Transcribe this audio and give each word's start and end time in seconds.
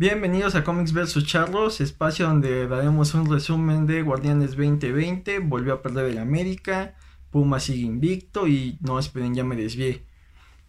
Bienvenidos 0.00 0.54
a 0.54 0.62
Comics 0.62 0.92
vs 0.92 1.24
Charlos, 1.24 1.80
espacio 1.80 2.28
donde 2.28 2.68
daremos 2.68 3.14
un 3.14 3.28
resumen 3.28 3.84
de 3.84 4.02
Guardianes 4.02 4.50
2020, 4.50 5.40
volvió 5.40 5.72
a 5.72 5.82
perder 5.82 6.04
el 6.04 6.18
América, 6.18 6.94
Puma 7.32 7.58
sigue 7.58 7.80
invicto 7.80 8.46
y 8.46 8.78
no 8.80 9.00
esperen 9.00 9.34
ya 9.34 9.42
me 9.42 9.56
desvié. 9.56 10.06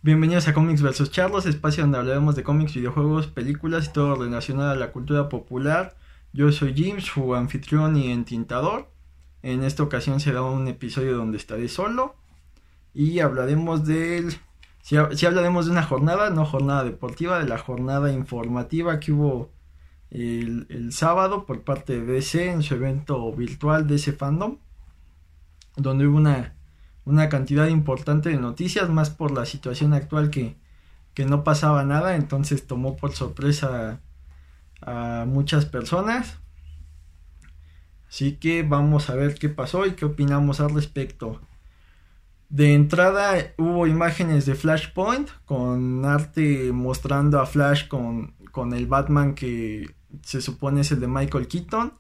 Bienvenidos 0.02 0.48
a 0.48 0.56
Comics 0.56 0.82
vs 0.82 1.12
Charlos, 1.12 1.46
espacio 1.46 1.84
donde 1.84 2.00
hablaremos 2.00 2.36
de 2.36 2.42
cómics, 2.42 2.74
videojuegos, 2.74 3.28
películas 3.28 3.86
y 3.86 3.94
todo 3.94 4.16
relacionado 4.16 4.72
a 4.72 4.76
la 4.76 4.92
cultura 4.92 5.30
popular. 5.30 5.96
Yo 6.34 6.52
soy 6.52 6.74
Jim, 6.74 7.00
su 7.00 7.36
anfitrión 7.36 7.98
y 7.98 8.12
entintador. 8.12 8.90
En 9.44 9.64
esta 9.64 9.84
ocasión 9.84 10.20
será 10.20 10.42
un 10.42 10.68
episodio 10.68 11.16
donde 11.16 11.38
estaré 11.38 11.68
solo 11.68 12.16
y 12.96 13.20
hablaremos 13.20 13.86
del 13.86 14.34
si, 14.90 15.26
hablaremos 15.28 15.68
de 15.68 15.72
una 15.72 15.84
jornada, 15.84 16.32
no 16.32 16.46
jornada 16.46 16.84
deportiva, 16.84 17.38
de 17.38 17.48
la 17.48 17.60
jornada 17.60 18.12
informativa 18.12 19.00
que 19.00 19.12
hubo 19.12 19.52
el, 20.10 20.90
sábado 20.92 21.46
por 21.46 21.62
parte 21.62 22.02
de 22.02 22.12
DC 22.12 22.50
en 22.50 22.64
su 22.64 22.74
evento 22.74 23.32
virtual 23.32 23.86
ese 23.92 24.14
Fandom, 24.14 24.58
donde 25.78 26.08
hubo 26.08 26.18
una, 26.18 26.56
una 27.06 27.30
cantidad 27.30 27.68
importante 27.68 28.30
de 28.30 28.38
noticias, 28.38 28.90
más 28.90 29.12
por 29.12 29.30
la 29.30 29.46
situación 29.46 29.94
actual 29.94 30.32
que, 30.32 30.56
que 31.14 31.24
no 31.24 31.44
pasaba 31.44 31.84
nada, 31.84 32.16
entonces 32.16 32.66
tomó 32.66 32.98
por 32.98 33.12
sorpresa 33.12 34.00
a 34.82 35.26
muchas 35.28 35.68
personas. 35.68 36.40
Así 38.10 38.38
que 38.38 38.64
vamos 38.64 39.12
a 39.12 39.14
ver 39.14 39.36
qué 39.36 39.50
pasó 39.50 39.86
y 39.86 39.92
qué 39.92 40.06
opinamos 40.06 40.62
al 40.62 40.74
respecto. 40.74 41.40
De 42.50 42.74
entrada 42.74 43.54
hubo 43.58 43.86
imágenes 43.86 44.48
de 44.48 44.56
Flashpoint 44.56 45.30
con 45.46 46.04
arte 46.04 46.72
mostrando 46.74 47.40
a 47.40 47.46
Flash 47.46 47.88
con, 47.88 48.34
con 48.52 48.74
el 48.74 48.88
Batman 48.88 49.36
que 49.36 49.94
se 50.24 50.42
supone 50.42 50.82
es 50.82 50.92
el 50.92 51.00
de 51.00 51.08
Michael 51.08 51.48
Keaton. 51.48 51.94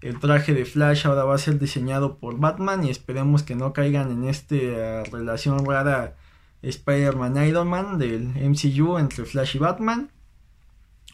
El 0.00 0.18
traje 0.18 0.54
de 0.54 0.64
Flash 0.64 1.06
ahora 1.06 1.24
va 1.24 1.34
a 1.34 1.38
ser 1.38 1.58
diseñado 1.58 2.16
por 2.16 2.38
Batman 2.38 2.82
y 2.84 2.90
esperemos 2.90 3.42
que 3.42 3.54
no 3.54 3.74
caigan 3.74 4.10
en 4.10 4.24
esta 4.24 4.54
eh, 4.54 5.04
relación 5.12 5.66
rara 5.66 6.16
Spider-Man 6.62 7.46
Iron 7.46 7.68
Man 7.68 7.98
del 7.98 8.28
MCU 8.28 8.96
entre 8.96 9.26
Flash 9.26 9.56
y 9.56 9.58
Batman. 9.58 10.10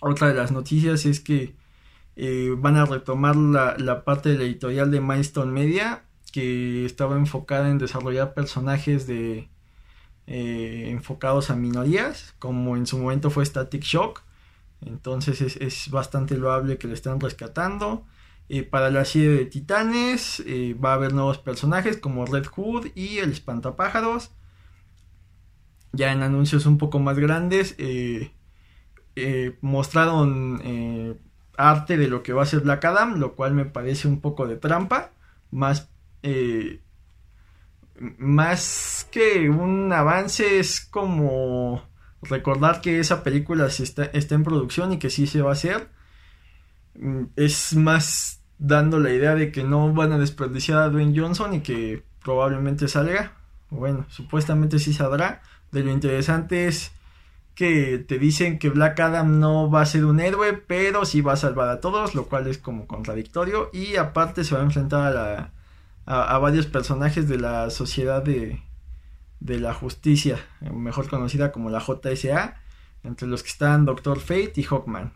Otra 0.00 0.28
de 0.28 0.34
las 0.34 0.52
noticias 0.52 1.06
es 1.06 1.18
que 1.18 1.56
eh, 2.14 2.54
van 2.56 2.76
a 2.76 2.84
retomar 2.84 3.34
la, 3.34 3.76
la, 3.78 4.04
parte 4.04 4.28
de 4.28 4.38
la 4.38 4.44
editorial 4.44 4.92
de 4.92 5.00
Milestone 5.00 5.50
Media 5.50 6.05
que 6.36 6.84
estaba 6.84 7.16
enfocada 7.16 7.70
en 7.70 7.78
desarrollar 7.78 8.34
personajes 8.34 9.06
de 9.06 9.48
eh, 10.26 10.88
enfocados 10.90 11.48
a 11.48 11.56
minorías, 11.56 12.34
como 12.38 12.76
en 12.76 12.86
su 12.86 12.98
momento 12.98 13.30
fue 13.30 13.46
Static 13.46 13.82
Shock. 13.82 14.22
Entonces 14.82 15.40
es, 15.40 15.90
bastante 15.90 16.36
loable 16.36 16.76
que 16.76 16.88
le 16.88 16.92
estén 16.92 17.20
rescatando. 17.20 18.04
Eh, 18.50 18.64
para 18.64 18.90
la 18.90 19.06
serie 19.06 19.30
de 19.30 19.46
Titanes 19.46 20.42
eh, 20.44 20.74
va 20.74 20.90
a 20.90 20.94
haber 20.96 21.14
nuevos 21.14 21.38
personajes 21.38 21.96
como 21.96 22.26
Red 22.26 22.44
Hood 22.48 22.88
y 22.94 23.16
el 23.16 23.32
Espantapájaros. 23.32 24.30
Ya 25.92 26.12
en 26.12 26.22
anuncios 26.22 26.66
un 26.66 26.76
poco 26.76 26.98
más 26.98 27.18
grandes 27.18 27.76
mostraron 29.62 31.18
arte 31.56 31.96
de 31.96 32.08
lo 32.08 32.22
que 32.22 32.34
va 32.34 32.42
a 32.42 32.46
ser 32.46 32.60
Black 32.60 32.84
Adam, 32.84 33.18
lo 33.20 33.34
cual 33.36 33.54
me 33.54 33.64
parece 33.64 34.06
un 34.06 34.20
poco 34.20 34.46
de 34.46 34.56
trampa. 34.56 35.12
Más 35.50 35.88
eh, 36.22 36.80
más 38.18 39.08
que 39.10 39.48
un 39.48 39.92
avance 39.92 40.58
es 40.58 40.80
como 40.80 41.82
recordar 42.22 42.80
que 42.80 43.00
esa 43.00 43.22
película 43.22 43.66
está, 43.66 44.10
en 44.12 44.42
producción 44.42 44.92
y 44.92 44.98
que 44.98 45.10
sí 45.10 45.26
se 45.26 45.42
va 45.42 45.50
a 45.50 45.54
hacer. 45.54 45.88
Mm, 46.94 47.24
es 47.36 47.74
más 47.74 48.42
dando 48.58 48.98
la 48.98 49.12
idea 49.12 49.34
de 49.34 49.52
que 49.52 49.64
no 49.64 49.92
van 49.92 50.12
a 50.12 50.18
desperdiciar 50.18 50.78
a 50.78 50.88
Dwayne 50.88 51.18
Johnson 51.18 51.54
y 51.54 51.60
que 51.60 52.04
probablemente 52.22 52.88
salga. 52.88 53.32
Bueno, 53.70 54.06
supuestamente 54.08 54.78
sí 54.78 54.92
saldrá. 54.92 55.42
De 55.72 55.82
lo 55.82 55.90
interesante 55.90 56.66
es 56.66 56.92
que 57.54 57.98
te 57.98 58.18
dicen 58.18 58.58
que 58.58 58.68
Black 58.68 59.00
Adam 59.00 59.40
no 59.40 59.70
va 59.70 59.82
a 59.82 59.86
ser 59.86 60.04
un 60.04 60.20
héroe, 60.20 60.52
pero 60.52 61.04
sí 61.04 61.22
va 61.22 61.32
a 61.32 61.36
salvar 61.36 61.68
a 61.68 61.80
todos, 61.80 62.14
lo 62.14 62.26
cual 62.26 62.46
es 62.46 62.58
como 62.58 62.86
contradictorio. 62.86 63.70
Y 63.72 63.96
aparte 63.96 64.44
se 64.44 64.54
va 64.54 64.60
a 64.60 64.64
enfrentar 64.64 65.06
a 65.06 65.10
la 65.10 65.52
a, 66.06 66.38
varios 66.38 66.66
personajes 66.66 67.28
de 67.28 67.38
la 67.38 67.68
sociedad 67.70 68.22
de, 68.22 68.62
de 69.40 69.58
la 69.58 69.74
justicia, 69.74 70.38
mejor 70.60 71.08
conocida 71.08 71.52
como 71.52 71.68
la 71.68 71.80
JSA, 71.80 72.60
entre 73.02 73.28
los 73.28 73.42
que 73.42 73.50
están 73.50 73.84
Doctor 73.84 74.20
Fate 74.20 74.52
y 74.56 74.62
Hawkman. 74.62 75.12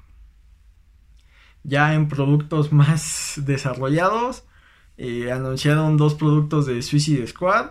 Ya 1.62 1.94
en 1.94 2.08
productos 2.08 2.72
más 2.72 3.34
desarrollados, 3.36 4.44
eh, 4.96 5.32
anunciaron 5.32 5.96
dos 5.96 6.14
productos 6.14 6.66
de 6.66 6.82
Suicide 6.82 7.26
Squad. 7.26 7.70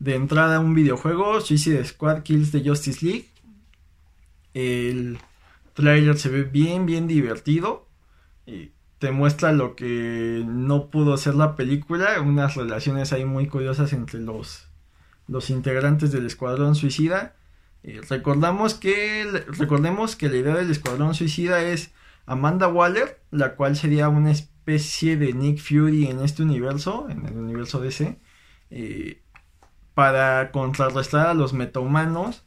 De 0.00 0.16
entrada 0.16 0.58
un 0.58 0.74
videojuego, 0.74 1.40
Suicide 1.40 1.84
Squad 1.84 2.24
Kills 2.24 2.50
the 2.50 2.68
Justice 2.68 3.04
League. 3.04 3.28
El 4.52 5.18
trailer 5.72 6.18
se 6.18 6.28
ve 6.28 6.42
bien, 6.42 6.84
bien 6.84 7.06
divertido. 7.06 7.86
Eh, 8.46 8.72
te 8.98 9.10
muestra 9.10 9.52
lo 9.52 9.76
que 9.76 10.44
no 10.46 10.88
pudo 10.88 11.16
ser 11.16 11.34
la 11.34 11.56
película, 11.56 12.20
unas 12.20 12.54
relaciones 12.54 13.12
ahí 13.12 13.24
muy 13.24 13.48
curiosas 13.48 13.92
entre 13.92 14.20
los, 14.20 14.68
los 15.26 15.50
integrantes 15.50 16.12
del 16.12 16.26
Escuadrón 16.26 16.74
Suicida. 16.74 17.34
Eh, 17.82 18.00
recordamos 18.08 18.74
que, 18.74 19.44
recordemos 19.58 20.16
que 20.16 20.28
la 20.28 20.36
idea 20.36 20.54
del 20.54 20.70
Escuadrón 20.70 21.14
Suicida 21.14 21.62
es 21.62 21.92
Amanda 22.26 22.68
Waller, 22.68 23.20
la 23.30 23.56
cual 23.56 23.76
sería 23.76 24.08
una 24.08 24.30
especie 24.30 25.16
de 25.16 25.32
Nick 25.34 25.58
Fury 25.58 26.06
en 26.06 26.20
este 26.20 26.42
universo, 26.42 27.06
en 27.10 27.26
el 27.26 27.36
universo 27.36 27.80
DC, 27.80 28.18
eh, 28.70 29.22
para 29.94 30.50
contrarrestar 30.50 31.26
a 31.28 31.34
los 31.34 31.52
metahumanos, 31.52 32.44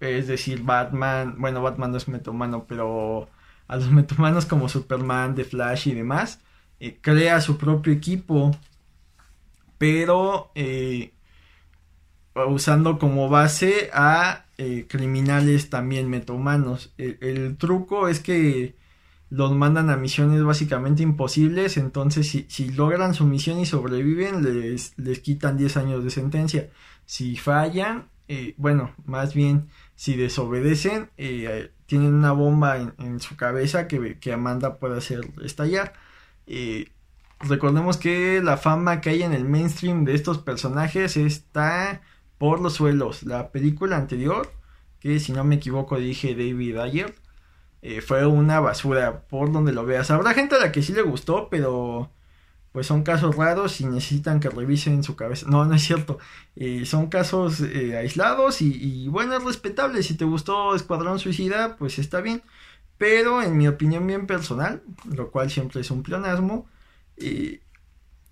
es 0.00 0.26
decir, 0.26 0.62
Batman, 0.62 1.36
bueno, 1.38 1.62
Batman 1.62 1.92
no 1.92 1.96
es 1.96 2.08
metahumano, 2.08 2.66
pero 2.66 3.28
a 3.68 3.76
los 3.76 3.90
metahumanos 3.92 4.46
como 4.46 4.68
Superman, 4.68 5.34
The 5.34 5.44
Flash 5.44 5.88
y 5.88 5.94
demás. 5.94 6.40
Eh, 6.78 6.98
crea 7.00 7.40
su 7.40 7.56
propio 7.56 7.92
equipo, 7.92 8.54
pero 9.78 10.50
eh, 10.54 11.12
usando 12.34 12.98
como 12.98 13.30
base 13.30 13.90
a 13.94 14.44
eh, 14.58 14.86
criminales 14.88 15.70
también 15.70 16.10
metahumanos. 16.10 16.92
El, 16.98 17.56
truco 17.56 18.08
es 18.08 18.20
que 18.20 18.76
los 19.30 19.52
mandan 19.52 19.88
a 19.90 19.96
misiones 19.96 20.44
básicamente 20.44 21.02
imposibles, 21.02 21.78
entonces 21.78 22.28
si, 22.28 22.46
si 22.48 22.70
logran 22.70 23.14
su 23.14 23.24
misión 23.24 23.58
y 23.58 23.66
sobreviven, 23.66 24.42
les, 24.42 24.96
les 24.98 25.20
quitan 25.20 25.56
10 25.56 25.76
años 25.78 26.04
de 26.04 26.10
sentencia. 26.10 26.70
Si 27.06 27.36
fallan, 27.36 28.08
bueno, 28.58 28.92
más 29.06 29.32
bien 29.34 29.68
si 29.94 30.14
desobedecen, 30.16 31.10
tienen 31.86 32.14
una 32.14 32.32
bomba 32.32 32.76
en, 32.78 33.20
su 33.20 33.36
cabeza 33.36 33.88
que, 33.88 34.18
que, 34.18 34.32
Amanda 34.32 34.78
puede 34.78 34.98
hacer 34.98 35.20
estallar. 35.42 35.94
recordemos 37.40 37.96
que 37.96 38.40
la 38.42 38.56
fama 38.56 39.00
que 39.00 39.10
hay 39.10 39.22
en 39.22 39.32
el 39.32 39.44
mainstream 39.44 40.04
de 40.04 40.14
estos 40.14 40.38
personajes 40.38 41.16
está 41.16 42.02
por 42.38 42.60
los 42.60 42.74
suelos. 42.74 43.22
La 43.22 43.50
película 43.52 43.96
anterior, 43.96 44.52
que 45.00 45.20
si 45.20 45.32
no 45.32 45.44
me 45.44 45.56
equivoco 45.56 45.98
dije 45.98 46.34
David 46.34 46.78
Ayer, 46.78 47.14
eh, 47.82 48.00
fue 48.00 48.26
una 48.26 48.60
basura 48.60 49.22
por 49.28 49.52
donde 49.52 49.72
lo 49.72 49.84
veas. 49.86 50.10
Habrá 50.10 50.34
gente 50.34 50.56
a 50.56 50.58
la 50.58 50.72
que 50.72 50.82
sí 50.82 50.92
le 50.92 51.02
gustó, 51.02 51.48
pero 51.50 52.10
pues 52.76 52.88
son 52.88 53.04
casos 53.04 53.36
raros 53.36 53.80
y 53.80 53.86
necesitan 53.86 54.38
que 54.38 54.50
revisen 54.50 55.02
su 55.02 55.16
cabeza. 55.16 55.46
No, 55.48 55.64
no 55.64 55.74
es 55.74 55.82
cierto. 55.82 56.18
Eh, 56.56 56.84
son 56.84 57.06
casos 57.06 57.62
eh, 57.62 57.96
aislados 57.96 58.60
y, 58.60 59.08
bueno, 59.08 59.34
es 59.34 59.42
respetable. 59.42 60.02
Si 60.02 60.12
te 60.12 60.26
gustó 60.26 60.74
Escuadrón 60.74 61.18
Suicida, 61.18 61.76
pues 61.78 61.98
está 61.98 62.20
bien. 62.20 62.42
Pero 62.98 63.40
en 63.40 63.56
mi 63.56 63.66
opinión 63.66 64.06
bien 64.06 64.26
personal, 64.26 64.82
lo 65.10 65.30
cual 65.30 65.50
siempre 65.50 65.80
es 65.80 65.90
un 65.90 66.02
pleonasmo, 66.02 66.66
eh, 67.16 67.62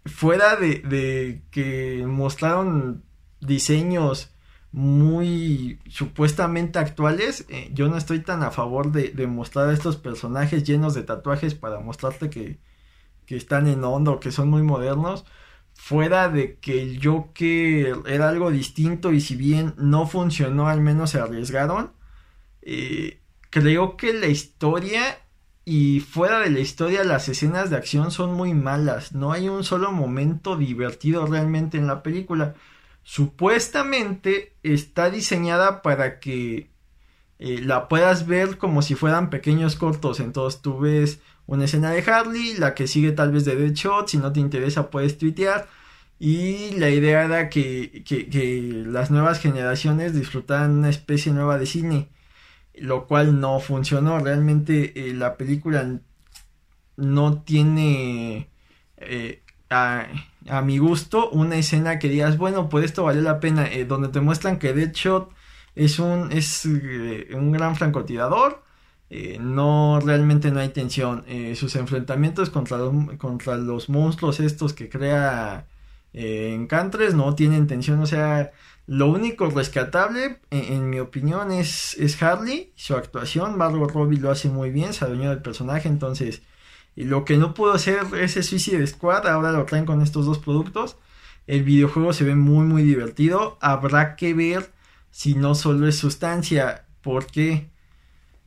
fuera 0.05 0.57
de, 0.57 1.41
que 1.51 2.05
mostraron 2.07 3.03
diseños 3.41 4.31
muy 4.73 5.81
supuestamente 5.89 6.79
actuales, 6.79 7.47
yo 7.73 7.89
no 7.89 7.97
estoy 7.97 8.21
tan 8.21 8.43
a 8.43 8.51
favor 8.51 8.93
de, 8.93 9.09
de 9.09 9.27
mostrar 9.27 9.71
a 9.71 9.73
estos 9.73 9.97
personajes 9.97 10.65
llenos 10.65 10.93
de 10.93 11.03
tatuajes 11.03 11.55
para 11.55 11.81
mostrarte 11.81 12.29
que, 12.29 12.59
que 13.27 13.37
están 13.37 13.67
en 13.67 13.85
hondo, 13.85 14.21
que 14.21 14.33
son 14.33 14.51
muy 14.51 14.63
modernos, 14.63 15.25
fuera 15.75 16.29
de 16.29 16.59
que 16.59 16.83
el 16.83 17.01
Joker 17.05 17.97
era 18.07 18.29
algo 18.29 18.51
distinto 18.51 19.13
y 19.13 19.21
si 19.21 19.37
bien 19.37 19.75
no 19.77 20.07
funcionó, 20.07 20.69
al 20.69 20.81
menos 20.81 21.11
se 21.11 21.21
arriesgaron. 21.21 21.93
Eh, 22.63 23.21
creo 23.51 23.97
que 23.97 24.13
la 24.15 24.29
historia 24.29 25.19
y 25.65 26.01
fuera 26.01 26.41
de 26.41 26.51
la 26.51 26.61
historia 26.61 27.05
las 27.05 27.29
escenas 27.29 27.71
de 27.71 27.77
acción 27.77 28.11
son 28.11 28.35
muy 28.35 28.55
malas. 28.55 29.13
No 29.13 29.33
hay 29.33 29.49
un 29.49 29.65
solo 29.65 29.93
momento 29.93 30.57
divertido 30.57 31.27
realmente 31.27 31.79
en 31.79 31.87
la 31.87 32.03
película. 32.03 32.55
Supuestamente 33.03 34.55
está 34.63 35.11
diseñada 35.11 35.83
para 35.83 36.21
que 36.21 36.71
eh, 37.39 37.61
la 37.61 37.89
puedas 37.89 38.27
ver 38.27 38.59
como 38.59 38.83
si 38.83 38.95
fueran 38.95 39.31
pequeños 39.31 39.77
cortos. 39.77 40.21
Entonces 40.21 40.61
tú 40.61 40.81
ves 40.81 41.21
una 41.47 41.65
escena 41.65 41.91
de 41.91 42.03
Harley, 42.03 42.55
la 42.59 42.75
que 42.75 42.87
sigue 42.87 43.13
tal 43.13 43.33
vez 43.33 43.45
de 43.45 43.57
Deadshot, 43.57 44.09
si 44.09 44.19
no 44.19 44.33
te 44.33 44.41
interesa 44.41 44.91
puedes 44.91 45.19
tuitear. 45.19 45.69
Y 46.19 46.73
la 46.79 46.91
idea 46.91 47.25
era 47.25 47.49
que, 47.51 48.05
que, 48.05 48.85
las 48.87 49.11
nuevas 49.11 49.41
generaciones 49.41 50.15
disfrutaran 50.15 50.71
una 50.73 50.89
especie 50.91 51.33
nueva 51.33 51.59
de 51.59 51.67
cine, 51.67 52.09
lo 52.75 53.07
cual 53.07 53.41
no 53.41 53.61
funcionó. 53.61 54.19
Realmente 54.21 55.09
eh, 55.09 55.15
la 55.15 55.37
película 55.37 56.01
no 56.97 57.43
tiene, 57.43 58.49
eh, 58.99 59.43
a, 59.71 60.07
a, 60.49 60.63
mi 60.63 60.79
gusto, 60.79 61.31
una 61.31 61.57
escena 61.57 61.99
que 61.99 62.09
digas, 62.09 62.39
bueno, 62.39 62.69
pues 62.69 62.85
esto 62.85 63.05
vale 63.05 63.23
la 63.23 63.41
pena, 63.41 63.69
donde 63.87 64.09
te 64.09 64.21
muestran 64.21 64.59
que 64.59 64.73
Deadshot 64.73 65.31
es 65.75 65.99
un, 65.99 66.33
es, 66.33 66.67
eh, 66.67 67.29
un 67.35 67.53
gran 67.53 67.77
francotirador. 67.77 68.64
Eh, 69.17 69.39
no 69.41 70.01
realmente 70.01 70.51
no 70.51 70.59
hay 70.59 70.71
tensión. 70.71 71.23
Eh, 71.29 71.55
sus 71.55 71.77
enfrentamientos 71.77 72.51
contra 72.51 72.79
los, 72.79 72.93
contra 73.17 73.57
los 73.57 73.89
monstruos 73.89 74.41
estos 74.41 74.73
que 74.73 74.89
crea 74.89 75.69
Encantres 76.13 77.15
no 77.15 77.37
tienen 77.37 77.69
tensión. 77.69 78.01
O 78.01 78.07
sea, 78.07 78.51
lo 78.89 79.07
único 79.07 79.49
rescatable, 79.51 80.41
en, 80.51 80.91
mi 80.91 80.99
opinión, 80.99 81.53
es, 81.53 81.95
es 81.95 82.21
Harley. 82.21 82.73
Su 82.75 82.97
actuación, 82.97 83.57
Margot 83.57 83.93
Robbie 83.93 84.19
lo 84.19 84.33
hace 84.33 84.49
muy 84.49 84.71
bien, 84.71 84.93
se 84.93 85.05
adueñó 85.05 85.31
del 85.31 85.43
personaje. 85.43 85.89
Entonces, 85.89 86.43
lo 86.97 87.25
que 87.25 87.37
no 87.37 87.55
pudo 87.55 87.73
hacer 87.75 88.01
ese 88.21 88.43
Suicide 88.43 88.85
Squad, 88.89 89.29
ahora 89.29 89.53
lo 89.53 89.65
traen 89.65 89.87
con 89.87 90.03
estos 90.03 90.27
dos 90.27 90.41
productos. 90.41 90.97
El 91.47 91.63
videojuego 91.63 92.13
se 92.13 92.25
ve 92.25 92.35
muy 92.35 92.67
muy 92.67 92.83
divertido. 92.83 93.59
Habrá 93.61 94.17
que 94.17 94.35
ver 94.35 94.73
si 95.13 95.35
no 95.35 95.55
solo 95.55 95.87
es 95.87 95.97
sustancia, 95.99 96.87
porque 97.01 97.71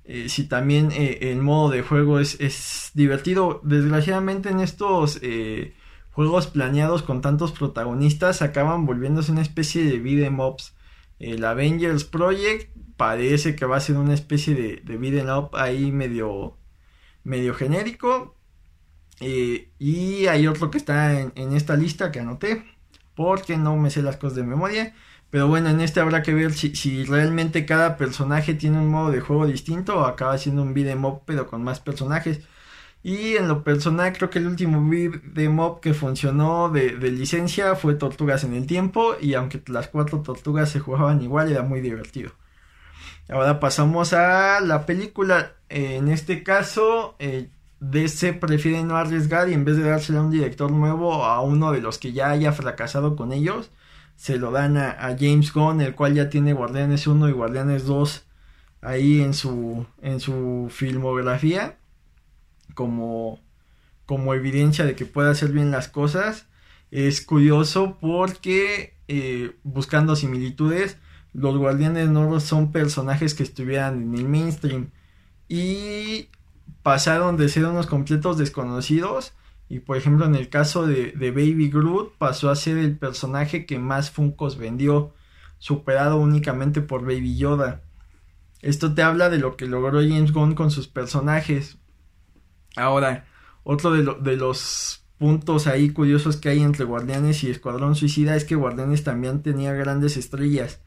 eh, 0.10 0.30
si 0.30 0.46
también 0.46 0.92
eh, 0.94 1.20
el 1.32 1.42
modo 1.42 1.70
de 1.70 1.82
juego 1.82 2.20
es, 2.20 2.92
divertido, 2.94 3.60
desgraciadamente 3.66 4.48
en 4.48 4.62
estos 4.62 5.20
eh, 5.22 5.76
juegos 6.12 6.48
planeados 6.48 7.04
con 7.04 7.22
tantos 7.22 7.52
protagonistas 7.52 8.42
acaban 8.42 8.86
volviéndose 8.86 9.34
una 9.34 9.42
especie 9.42 9.84
de 9.84 10.00
beat'em 10.00 10.40
ups. 10.40 10.74
El 11.20 11.44
Avengers 11.44 12.06
Project 12.06 12.74
parece 12.96 13.56
que 13.56 13.66
va 13.66 13.78
a 13.78 13.82
ser 13.82 13.98
una 13.98 14.14
especie 14.14 14.56
de, 14.56 14.78
de 14.78 14.98
beat'em 14.98 15.28
up 15.30 15.50
ahí 15.58 15.92
medio, 15.92 16.58
medio 17.26 17.54
genérico. 17.54 18.38
y 19.20 20.28
hay 20.28 20.48
otro 20.48 20.72
que 20.72 20.78
está 20.78 21.20
en, 21.20 21.34
en 21.36 21.54
esta 21.54 21.76
lista 21.76 22.12
que 22.12 22.22
anoté 22.22 22.64
porque 23.14 23.58
no 23.58 23.76
me 23.76 23.90
sé 23.90 24.02
las 24.02 24.18
cosas 24.18 24.38
de 24.38 24.44
memoria 24.44 24.94
pero 25.30 25.48
bueno, 25.48 25.70
en 25.70 25.82
este 25.82 26.00
habrá 26.00 26.24
que 26.24 26.34
ver 26.34 26.54
si, 26.54 27.04
realmente 27.06 27.66
cada 27.66 27.98
personaje 27.98 28.54
tiene 28.54 28.80
un 28.80 28.90
modo 28.90 29.12
de 29.12 29.20
juego 29.22 29.46
distinto 29.46 30.00
o 30.00 30.06
acaba 30.06 30.38
siendo 30.38 30.62
un 30.62 30.74
beat'em 30.74 31.04
up 31.06 31.22
pero 31.26 31.48
con 31.48 31.64
más 31.64 31.80
personajes. 31.80 32.42
Y 33.04 33.36
en 33.38 33.48
lo 33.48 33.64
personal 33.64 34.14
creo 34.14 34.30
que 34.30 34.40
el 34.40 34.48
último 34.48 34.88
beat'em 34.90 35.60
up 35.60 35.80
que 35.82 35.94
funcionó 35.94 36.70
de, 36.70 36.92
licencia 37.12 37.76
fue 37.76 37.96
Tortugas 37.96 38.44
en 38.44 38.54
el 38.54 38.68
Tiempo 38.68 39.16
y 39.22 39.34
aunque 39.36 39.62
las 39.68 39.88
cuatro 39.90 40.22
tortugas 40.22 40.70
se 40.70 40.80
jugaban 40.80 41.22
igual 41.22 41.52
era 41.52 41.64
muy 41.64 41.82
divertido. 41.82 42.32
Ahora 43.30 43.60
pasamos 43.60 44.14
a 44.14 44.60
la 44.62 44.86
película. 44.86 45.54
en 45.70 46.08
este 46.10 46.44
caso, 46.44 47.16
eh, 47.20 47.50
DC 47.80 48.34
prefiere 48.34 48.84
no 48.84 48.98
arriesgar 48.98 49.50
y 49.50 49.54
en 49.54 49.66
vez 49.66 49.78
de 49.78 49.84
dársela 49.84 50.20
a 50.20 50.24
un 50.24 50.32
director 50.32 50.72
nuevo 50.72 51.26
a 51.26 51.42
uno 51.42 51.72
de 51.72 51.82
los 51.82 51.98
que 51.98 52.14
ya 52.14 52.30
haya 52.32 52.52
fracasado 52.52 53.16
con 53.16 53.34
ellos, 53.34 53.72
se 54.18 54.38
lo 54.38 54.52
dan 54.52 54.78
a, 54.78 55.16
James 55.18 55.54
Gunn, 55.54 55.80
el 55.80 55.96
cual 55.96 56.16
ya 56.16 56.30
tiene 56.30 56.54
Guardianes 56.54 57.08
1 57.08 57.30
y 57.30 57.32
Guardianes 57.32 57.86
2 57.86 58.26
ahí 58.82 59.22
en 59.22 59.34
su, 59.34 59.86
en 60.02 60.20
su 60.20 60.68
filmografía 60.72 61.78
como, 62.74 63.40
como 64.06 64.34
evidencia 64.34 64.86
de 64.86 64.96
que 64.96 65.06
puede 65.06 65.30
hacer 65.30 65.52
bien 65.52 65.72
las 65.72 65.88
cosas. 65.88 66.48
Es 66.90 67.22
curioso 67.22 67.98
porque 68.02 68.96
eh, 69.08 69.56
buscando 69.64 70.16
similitudes, 70.16 70.98
los 71.34 71.56
Guardianes 71.56 72.10
no 72.10 72.40
son 72.40 72.72
personajes 72.72 73.36
que 73.36 73.44
estuvieran 73.44 74.02
en 74.02 74.16
el 74.16 74.28
mainstream 74.28 74.90
y 75.48 76.30
pasaron 76.82 77.38
de 77.38 77.50
ser 77.50 77.66
unos 77.66 77.86
completos 77.86 78.40
desconocidos 78.40 79.34
y 79.70 79.80
por 79.80 79.98
ejemplo, 79.98 80.26
en 80.26 80.36
el 80.36 80.50
caso 80.50 80.88
de, 80.88 81.12
Baby 81.18 81.70
Groot, 81.70 82.18
pasó 82.18 82.50
a 82.50 82.56
ser 82.56 82.78
el 82.78 82.98
personaje 82.98 83.66
que 83.66 83.80
más 83.80 84.12
Funkos 84.12 84.58
vendió, 84.58 85.14
superado 85.60 86.18
únicamente 86.18 86.82
por 86.82 87.02
Baby 87.02 87.38
Yoda. 87.38 87.82
Esto 88.62 88.94
te 88.94 89.02
habla 89.02 89.30
de 89.30 89.40
lo 89.40 89.58
que 89.58 89.66
logró 89.66 90.00
James 90.00 90.32
Gunn 90.32 90.56
con 90.56 90.72
sus 90.72 90.88
personajes. 90.88 91.78
Ahora, 92.76 93.28
otro 93.64 93.92
de, 93.92 94.16
de 94.22 94.38
los 94.38 95.04
puntos 95.18 95.68
ahí 95.68 95.90
curiosos 95.90 96.38
que 96.38 96.50
hay 96.50 96.62
entre 96.62 96.86
Guardianes 96.86 97.44
y 97.44 97.50
Escuadrón 97.50 97.96
Suicida 97.96 98.36
es 98.36 98.46
que 98.46 98.56
Guardianes 98.56 99.04
también 99.04 99.42
tenía 99.42 99.74
grandes 99.74 100.16
estrellas. 100.16 100.80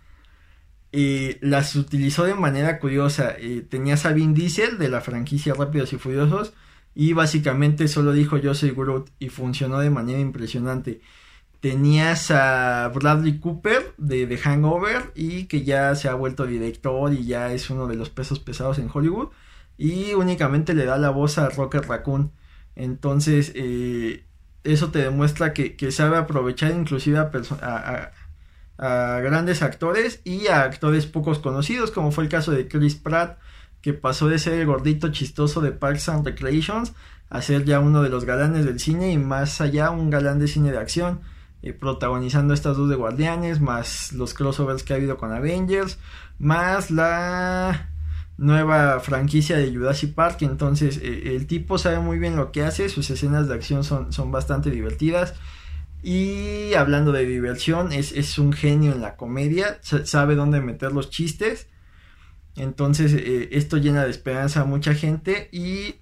Y 0.92 1.36
las 1.46 1.76
utilizó 1.76 2.24
de 2.24 2.34
manera 2.34 2.78
curiosa. 2.78 3.34
Eh, 3.38 3.64
tenías 3.68 4.06
a 4.06 4.12
Diesel 4.12 4.78
de 4.78 4.88
la 4.88 5.00
franquicia 5.00 5.54
Rápidos 5.54 5.92
y 5.92 5.98
Furiosos 5.98 6.54
y 6.94 7.12
básicamente 7.12 7.88
solo 7.88 8.12
dijo 8.12 8.36
yo 8.36 8.54
soy 8.54 8.70
Groot 8.70 9.10
y 9.18 9.28
funcionó 9.28 9.78
de 9.78 9.90
manera 9.90 10.18
impresionante. 10.18 11.00
Tenías 11.60 12.30
a 12.30 12.90
Bradley 12.94 13.38
Cooper 13.38 13.94
de 13.98 14.26
The 14.26 14.38
Hangover 14.38 15.12
y 15.14 15.44
que 15.44 15.62
ya 15.62 15.94
se 15.94 16.08
ha 16.08 16.14
vuelto 16.14 16.46
director 16.46 17.12
y 17.12 17.26
ya 17.26 17.52
es 17.52 17.68
uno 17.70 17.86
de 17.86 17.96
los 17.96 18.10
pesos 18.10 18.40
pesados 18.40 18.78
en 18.78 18.88
Hollywood 18.92 19.28
y 19.76 20.14
únicamente 20.14 20.74
le 20.74 20.84
da 20.84 20.98
la 20.98 21.10
voz 21.10 21.38
a 21.38 21.48
Rocket 21.50 21.84
Raccoon. 21.84 22.32
Entonces 22.76 23.52
eh, 23.54 24.24
eso 24.64 24.90
te 24.90 25.00
demuestra 25.00 25.52
que, 25.52 25.92
sabe 25.92 26.16
aprovechar 26.16 26.72
inclusive 26.72 27.18
a, 27.18 28.12
a 28.78 29.20
grandes 29.20 29.62
actores 29.62 30.22
y 30.24 30.48
a 30.48 30.62
actores 30.62 31.06
pocos 31.06 31.38
conocidos 31.38 31.90
como 31.90 32.12
fue 32.12 32.24
el 32.24 32.30
caso 32.30 32.52
de 32.52 32.66
Chris 32.66 32.94
Pratt 32.94 33.38
que 33.82 33.94
pasó 33.94 34.28
de 34.28 34.38
ser 34.38 34.54
el 34.54 34.66
gordito 34.66 35.10
chistoso 35.10 35.60
de 35.60 35.72
Parks 35.72 36.08
and 36.08 36.26
Recreations 36.26 36.92
a 37.30 37.42
ser 37.42 37.64
ya 37.64 37.80
uno 37.80 38.02
de 38.02 38.08
los 38.08 38.24
galanes 38.24 38.64
del 38.64 38.80
cine 38.80 39.12
y 39.12 39.18
más 39.18 39.60
allá 39.60 39.90
un 39.90 40.10
galán 40.10 40.38
de 40.38 40.48
cine 40.48 40.72
de 40.72 40.78
acción, 40.78 41.20
eh, 41.62 41.72
protagonizando 41.72 42.52
estas 42.52 42.76
dos 42.76 42.88
de 42.88 42.96
Guardianes, 42.96 43.60
más 43.60 44.12
los 44.12 44.34
crossovers 44.34 44.82
que 44.82 44.92
ha 44.92 44.96
habido 44.96 45.16
con 45.16 45.32
Avengers, 45.32 45.98
más 46.38 46.90
la 46.90 47.90
nueva 48.36 48.98
franquicia 49.00 49.56
de 49.56 49.72
Jurassic 49.72 50.14
Park, 50.14 50.38
entonces 50.42 50.98
eh, 51.02 51.36
el 51.36 51.46
tipo 51.46 51.78
sabe 51.78 52.00
muy 52.00 52.18
bien 52.18 52.36
lo 52.36 52.50
que 52.50 52.64
hace, 52.64 52.88
sus 52.88 53.08
escenas 53.10 53.48
de 53.48 53.54
acción 53.54 53.84
son, 53.84 54.12
son 54.12 54.32
bastante 54.32 54.70
divertidas. 54.70 55.34
Y 56.02 56.72
hablando 56.74 57.12
de 57.12 57.26
diversión, 57.26 57.92
es, 57.92 58.12
es 58.12 58.38
un 58.38 58.54
genio 58.54 58.92
en 58.92 59.02
la 59.02 59.16
comedia, 59.16 59.78
sabe 59.82 60.34
dónde 60.34 60.62
meter 60.62 60.92
los 60.92 61.10
chistes 61.10 61.68
entonces 62.62 63.12
eh, 63.14 63.48
esto 63.52 63.78
llena 63.78 64.04
de 64.04 64.10
esperanza 64.10 64.60
a 64.60 64.64
mucha 64.64 64.94
gente 64.94 65.48
y 65.52 65.96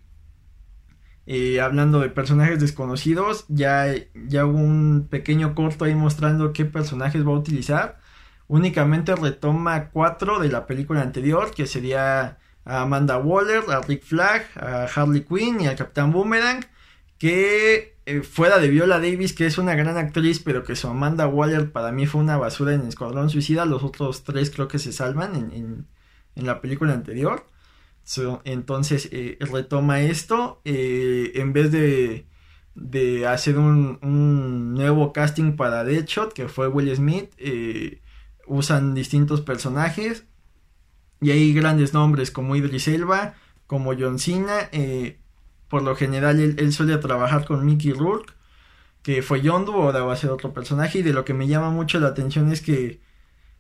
eh, 1.31 1.61
hablando 1.61 2.01
de 2.01 2.09
personajes 2.09 2.59
desconocidos, 2.59 3.45
ya, 3.49 3.95
ya 4.15 4.47
hubo 4.47 4.57
un 4.59 5.09
pequeño 5.11 5.55
corto 5.55 5.85
ahí 5.85 5.95
mostrando 5.95 6.55
qué 6.55 6.65
personajes 6.65 7.27
va 7.27 7.33
a 7.33 7.39
utilizar. 7.39 8.01
Únicamente 8.47 9.15
retoma 9.15 9.91
cuatro 9.91 10.39
de 10.39 10.49
la 10.49 10.67
película 10.67 11.03
anterior, 11.03 11.51
que 11.55 11.67
sería 11.67 12.39
a 12.65 12.81
Amanda 12.81 13.19
Waller, 13.19 13.65
a 13.71 13.83
Rick 13.83 14.05
Flag, 14.05 14.47
a 14.57 14.85
Harley 14.85 15.21
Quinn 15.23 15.61
y 15.61 15.67
al 15.67 15.77
Capitán 15.77 16.13
Boomerang, 16.13 16.65
que 17.19 17.99
eh, 18.07 18.23
fuera 18.23 18.59
de 18.59 18.69
Viola 18.71 18.99
Davis, 18.99 19.35
que 19.35 19.45
es 19.45 19.59
una 19.59 19.75
gran 19.75 19.99
actriz, 19.99 20.41
pero 20.41 20.65
que 20.65 20.77
su 20.77 20.89
Amanda 20.89 21.27
Waller 21.27 21.73
para 21.73 21.93
mí 21.93 22.07
fue 22.07 22.23
una 22.23 22.39
basura 22.39 22.73
en 22.73 22.87
Escuadrón 22.87 23.29
Suicida, 23.29 23.67
los 23.67 23.83
otros 23.83 24.25
tres 24.25 24.51
creo 24.51 24.69
que 24.69 24.79
se 24.79 24.93
salvan 24.93 25.37
en 25.37 25.53
en 25.53 25.87
la 26.47 26.61
película 26.61 26.93
anterior. 26.93 27.47
entonces 28.45 29.09
eh, 29.13 29.39
retoma 29.41 30.01
esto. 30.03 30.61
Eh, 30.65 31.33
en 31.35 31.53
vez 31.53 31.71
de, 31.73 32.27
de 32.75 33.27
hacer 33.27 33.59
un, 33.59 34.75
nuevo 34.75 35.13
casting 35.13 35.57
para 35.57 35.85
Deadshot, 35.85 36.33
que 36.33 36.49
fue 36.49 36.69
Will 36.69 36.95
Smith, 36.95 37.33
eh, 37.39 38.03
usan 38.47 38.95
distintos 38.95 39.41
personajes. 39.41 40.25
Y 41.21 41.33
hay 41.33 41.53
grandes 41.53 41.95
nombres 41.95 42.31
como 42.31 42.55
Idris 42.55 42.89
Elba, 42.89 43.35
como 43.67 43.93
John 43.99 44.19
Cena. 44.19 44.71
por 45.69 45.83
lo 45.83 45.97
general 45.97 46.39
él, 46.41 46.73
suele 46.73 46.97
trabajar 46.99 47.45
con 47.45 47.67
Mickey 47.67 47.93
Rourke, 47.93 48.33
que 49.03 49.23
fue 49.23 49.41
Yondu, 49.43 49.73
ahora 49.73 50.03
va 50.03 50.13
a 50.13 50.17
ser 50.17 50.31
otro 50.31 50.53
personaje. 50.53 51.01
Y 51.01 51.03
de 51.03 51.13
lo 51.13 51.25
que 51.25 51.35
me 51.35 51.49
llama 51.49 51.71
mucho 51.71 51.99
la 52.01 52.09
atención 52.09 52.53
es 52.53 52.61
que 52.63 53.01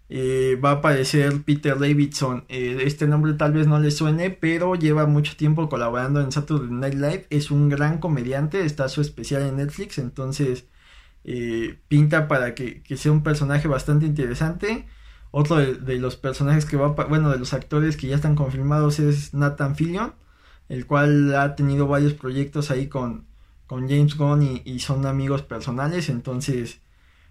eh, 0.09 0.59
va 0.63 0.71
a 0.71 0.73
aparecer 0.75 1.43
Peter 1.43 1.79
Davidson. 1.79 2.45
Eh, 2.49 2.83
este 2.85 3.07
nombre 3.07 3.35
tal 3.35 3.53
vez 3.53 3.67
no 3.67 3.79
le 3.79 3.91
suene, 3.91 4.31
pero 4.31 4.75
lleva 4.75 5.07
mucho 5.07 5.37
tiempo 5.37 5.69
colaborando 5.69 6.21
en 6.21 6.33
Saturday 6.33 6.71
Night 6.71 6.95
Live. 6.95 7.27
Es 7.31 7.51
un 7.51 7.69
gran 7.69 7.99
comediante, 7.99 8.65
está 8.65 8.89
su 8.89 9.01
especial 9.01 9.43
en 9.43 9.57
Netflix, 9.57 9.99
entonces 9.99 10.67
eh, 11.25 11.79
pinta 11.89 12.29
para 12.29 12.55
que, 12.55 12.83
sea 12.97 13.13
un 13.13 13.23
personaje 13.23 13.69
bastante 13.69 14.07
interesante. 14.07 14.87
Otro 15.31 15.57
de, 15.57 15.99
los 15.99 16.17
personajes 16.17 16.65
que 16.65 16.77
va, 16.77 16.89
bueno, 16.89 17.31
de 17.31 17.39
los 17.39 17.53
actores 17.53 17.97
que 17.99 18.09
ya 18.09 18.17
están 18.17 18.35
confirmados 18.35 18.99
es 18.99 19.35
Nathan 19.35 19.77
Fillion, 19.77 20.15
el 20.71 20.87
cual 20.87 21.35
ha 21.37 21.55
tenido 21.57 21.87
varios 21.87 22.15
proyectos 22.15 22.71
ahí 22.71 22.89
con, 22.89 23.27
con 23.67 23.89
James 23.89 24.17
Gunn 24.17 24.63
y, 24.65 24.79
son 24.81 25.07
amigos 25.07 25.43
personales, 25.43 26.09
entonces 26.09 26.81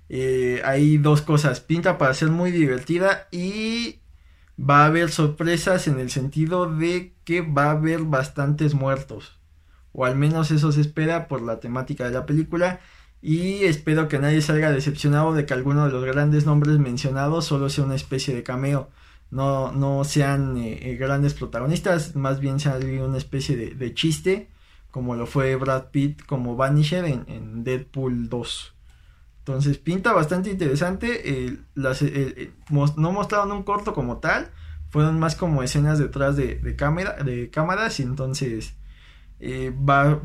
eh, 0.10 0.62
hay 0.66 0.98
dos 0.98 1.22
cosas, 1.22 1.60
pinta 1.60 1.98
para 1.98 2.14
ser 2.14 2.30
muy 2.30 2.52
divertida 2.52 3.28
y 3.32 4.00
va 4.60 4.84
a 4.84 4.86
haber 4.88 5.10
sorpresas 5.12 5.88
en 5.88 6.00
el 6.00 6.10
sentido 6.10 6.74
de 6.74 7.14
que 7.24 7.42
va 7.42 7.66
a 7.66 7.72
haber 7.72 8.02
bastantes 8.02 8.74
muertos, 8.74 9.40
o 9.94 10.06
al 10.06 10.16
menos 10.16 10.52
eso 10.52 10.72
se 10.72 10.82
espera 10.82 11.28
por 11.28 11.42
la 11.42 11.60
temática 11.60 12.06
de 12.06 12.12
la 12.12 12.26
película 12.26 12.80
y 13.22 13.66
espero 13.66 14.08
que 14.08 14.20
nadie 14.20 14.42
salga 14.42 14.72
decepcionado 14.72 15.34
de 15.34 15.46
que 15.46 15.54
alguno 15.54 15.86
de 15.86 15.92
los 15.92 16.06
grandes 16.06 16.46
nombres 16.46 16.78
mencionados 16.78 17.46
solo 17.46 17.70
sea 17.70 17.84
una 17.84 17.96
especie 17.96 18.36
de 18.36 18.44
cameo. 18.44 18.90
No, 19.30 19.72
no 19.74 20.04
sean 20.06 20.56
eh, 20.58 20.96
grandes 20.98 21.34
protagonistas, 21.34 22.16
más 22.16 22.40
bien 22.40 22.60
sea 22.60 22.78
una 22.78 23.18
especie 23.18 23.58
de, 23.58 23.94
chiste, 23.94 24.50
como 24.92 25.16
lo 25.16 25.26
fue 25.26 25.56
Brad 25.58 25.88
Pitt 25.92 26.26
como 26.26 26.56
Vanisher 26.56 27.04
en, 27.04 27.64
Deadpool 27.64 28.30
2. 28.30 28.76
Entonces 29.48 29.77
pinta 29.77 30.12
bastante 30.12 30.50
interesante. 30.51 31.62
no 31.77 33.12
mostraron 33.13 33.54
un 33.54 33.63
corto 33.63 33.94
como 33.94 34.18
tal, 34.18 34.51
fueron 34.89 35.20
más 35.20 35.38
como 35.38 35.63
escenas 35.63 36.00
detrás 36.00 36.36
de, 36.36 36.75
cámara, 36.75 37.24
de 37.24 37.50
cámaras 37.50 38.01
y 38.01 38.04
entonces 38.04 38.75
eh, 39.39 39.72
va, 39.72 40.22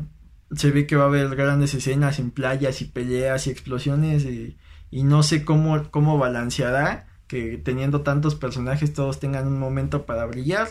se 0.51 0.71
ve 0.71 0.85
que 0.87 0.97
va 0.97 1.05
a 1.05 1.07
haber 1.07 1.37
grandes 1.37 1.73
escenas 1.73 2.19
en 2.19 2.31
playas 2.31 2.81
y 2.81 2.85
peleas 2.85 3.47
y 3.47 3.51
explosiones 3.51 4.25
y, 4.25 4.57
no 5.03 5.23
sé 5.23 5.45
cómo, 5.45 5.89
cómo 5.89 6.17
balanceará 6.17 7.07
que 7.27 7.57
teniendo 7.57 8.01
tantos 8.01 8.35
personajes 8.35 8.93
todos 8.93 9.21
tengan 9.21 9.47
un 9.47 9.57
momento 9.57 10.05
para 10.05 10.25
brillar. 10.25 10.67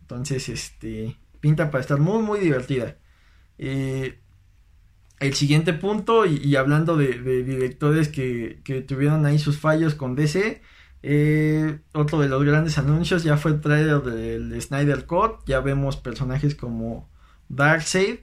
Entonces, 0.00 0.48
este, 0.48 1.16
pinta 1.38 1.70
para 1.70 1.80
estar 1.80 2.00
muy, 2.00 2.22
muy 2.22 2.40
divertida. 2.40 2.96
Eh, 3.56 4.21
el 5.22 5.34
siguiente 5.34 5.72
punto, 5.72 6.26
y, 6.26 6.56
hablando 6.56 6.96
de, 6.96 7.42
directores 7.44 8.08
que, 8.08 8.84
tuvieron 8.86 9.24
ahí 9.26 9.38
sus 9.38 9.58
fallos 9.58 9.94
con 9.94 10.14
DC, 10.14 10.62
eh, 11.02 11.80
otro 11.92 12.20
de 12.20 12.28
los 12.28 12.44
grandes 12.44 12.78
anuncios 12.78 13.24
ya 13.24 13.36
fue 13.36 13.52
el 13.52 13.60
trailer 13.60 14.02
del 14.02 14.60
Snyder 14.60 15.06
Cut. 15.06 15.44
Ya 15.46 15.60
vemos 15.60 15.96
personajes 15.96 16.54
como 16.54 17.10
Darkseid 17.48 18.20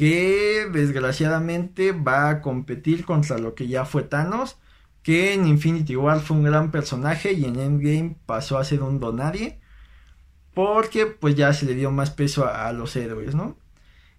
que 0.00 0.66
desgraciadamente 0.72 1.92
va 1.92 2.30
a 2.30 2.40
competir 2.40 3.04
contra 3.04 3.36
lo 3.36 3.54
que 3.54 3.68
ya 3.68 3.84
fue 3.84 4.02
Thanos, 4.02 4.56
que 5.02 5.34
en 5.34 5.46
Infinity 5.46 5.94
War 5.94 6.20
fue 6.20 6.38
un 6.38 6.44
gran 6.44 6.70
personaje 6.70 7.34
y 7.34 7.44
en 7.44 7.58
Endgame 7.58 8.16
pasó 8.24 8.56
a 8.56 8.64
ser 8.64 8.82
un 8.82 8.98
donadie, 8.98 9.60
porque 10.54 11.04
pues 11.04 11.34
ya 11.34 11.52
se 11.52 11.66
le 11.66 11.74
dio 11.74 11.90
más 11.90 12.10
peso 12.10 12.48
a, 12.48 12.72
los 12.72 12.96
héroes, 12.96 13.34
¿no? 13.34 13.58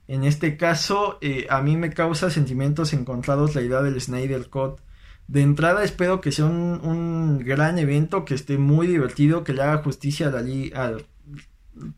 En 0.07 0.23
este 0.23 0.57
caso, 0.57 1.17
eh, 1.21 1.47
a 1.49 1.61
mí 1.61 1.77
me 1.77 1.91
causa 1.91 2.29
sentimientos 2.29 2.93
encontrados 2.93 3.55
la 3.55 3.61
idea 3.61 3.81
del 3.81 3.99
Snyder 4.01 4.49
Cut. 4.49 4.79
De 5.27 5.41
entrada 5.41 5.83
espero 5.83 6.19
que 6.19 6.31
sea 6.31 6.45
un, 6.45 7.39
gran 7.39 7.79
evento, 7.79 8.25
que 8.25 8.33
esté 8.35 8.57
muy 8.57 8.87
divertido, 8.87 9.43
que 9.43 9.53
le 9.53 9.61
haga 9.61 9.83
justicia 9.83 10.27
a 10.27 10.31
la 10.31 10.41
liga, 10.41 10.97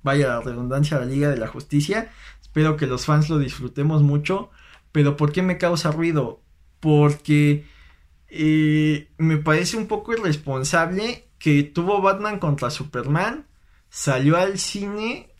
vaya 0.04 0.28
la 0.28 0.42
redundancia 0.42 0.98
a 0.98 1.00
la 1.00 1.08
Liga 1.08 1.30
de 1.30 1.38
la 1.38 1.48
Justicia 1.48 2.12
Espero 2.54 2.78
que 2.78 2.86
los 2.86 3.06
fans 3.06 3.30
lo 3.30 3.40
disfrutemos 3.40 4.04
mucho. 4.04 4.52
Pero 4.92 5.18
¿por 5.18 5.32
qué 5.32 5.42
me 5.42 5.58
causa 5.58 5.90
ruido? 5.92 6.44
Porque 6.80 7.66
eh, 8.28 9.10
me 9.18 9.38
parece 9.38 9.76
un 9.76 9.88
poco 9.88 10.14
irresponsable 10.14 11.30
que 11.40 11.64
tuvo 11.64 12.00
Batman 12.00 12.38
contra 12.38 12.70
Superman, 12.70 13.48
salió 13.90 14.38
al 14.38 14.60
cine 14.60 15.33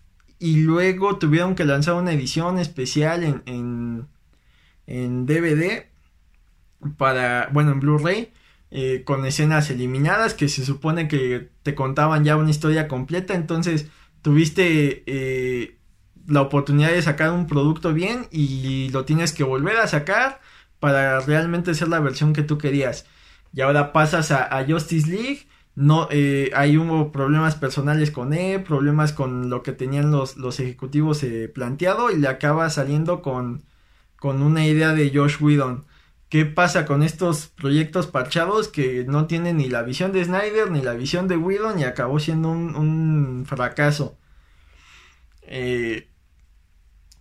y 0.44 0.58
luego 0.58 1.20
tuvieron 1.20 1.56
que 1.56 1.64
lanzar 1.64 1.94
una 1.94 2.12
edición 2.12 2.60
especial 2.60 3.24
en, 3.24 3.44
en, 3.46 4.08
en 4.88 5.26
DVD 5.26 5.86
para, 6.98 7.50
bueno, 7.54 7.72
en 7.72 7.80
Blu-ray. 7.80 8.34
Eh, 8.76 9.04
con 9.06 9.24
escenas 9.24 9.70
eliminadas 9.70 10.34
que 10.34 10.50
se 10.50 10.66
supone 10.66 11.08
que 11.08 11.52
te 11.62 11.76
contaban 11.76 12.24
ya 12.24 12.36
una 12.38 12.50
historia 12.50 12.88
completa 12.88 13.36
entonces 13.36 13.86
tuviste 14.24 15.04
eh, 15.06 15.78
la 16.26 16.42
oportunidad 16.42 16.90
de 16.90 17.04
sacar 17.04 17.32
un 17.32 17.46
producto 17.46 17.94
bien 17.94 18.28
y 18.32 18.90
lo 18.90 19.06
tienes 19.06 19.32
que 19.32 19.44
volver 19.44 19.78
a 19.78 19.88
sacar 19.88 20.42
para 20.80 21.20
realmente 21.20 21.76
ser 21.76 21.90
la 21.90 22.00
versión 22.00 22.34
que 22.34 22.42
tú 22.42 22.58
querías. 22.58 23.06
Y 23.54 23.62
ahora 23.62 23.94
pasas 23.94 24.32
a, 24.32 24.66
Justice 24.68 25.08
League, 25.08 25.48
no, 25.76 26.08
eh, 26.12 26.52
hay 26.56 26.78
hubo 26.78 27.12
problemas 27.12 27.56
personales 27.56 28.12
con 28.12 28.34
él, 28.34 28.64
problemas 28.64 29.12
con 29.14 29.50
lo 29.50 29.64
que 29.64 29.72
tenían 29.72 30.12
los, 30.12 30.38
los 30.38 30.60
ejecutivos 30.60 31.24
eh, 31.24 31.50
planteado 31.50 32.12
y 32.12 32.18
le 32.18 32.28
acaba 32.28 32.70
saliendo 32.70 33.22
con, 33.22 33.64
con 34.18 34.44
una 34.44 34.66
idea 34.68 34.94
de 34.94 35.12
Josh 35.14 35.42
Whedon. 35.42 35.86
¿Qué 36.30 36.46
pasa 36.46 36.86
con 36.86 37.04
estos 37.04 37.48
proyectos 37.48 38.08
parchados 38.08 38.68
que 38.68 39.06
no 39.08 39.28
tienen 39.28 39.58
ni 39.58 39.70
la 39.70 39.84
visión 39.84 40.12
de 40.12 40.24
Snyder 40.26 40.72
ni 40.72 40.82
la 40.82 40.94
visión 40.94 41.28
de 41.28 41.38
Whedon 41.38 41.80
y 41.80 41.84
acabó 41.84 42.20
siendo 42.20 42.50
un, 42.50 42.76
un 42.76 43.46
fracaso? 43.48 44.18
Eh, 45.44 46.10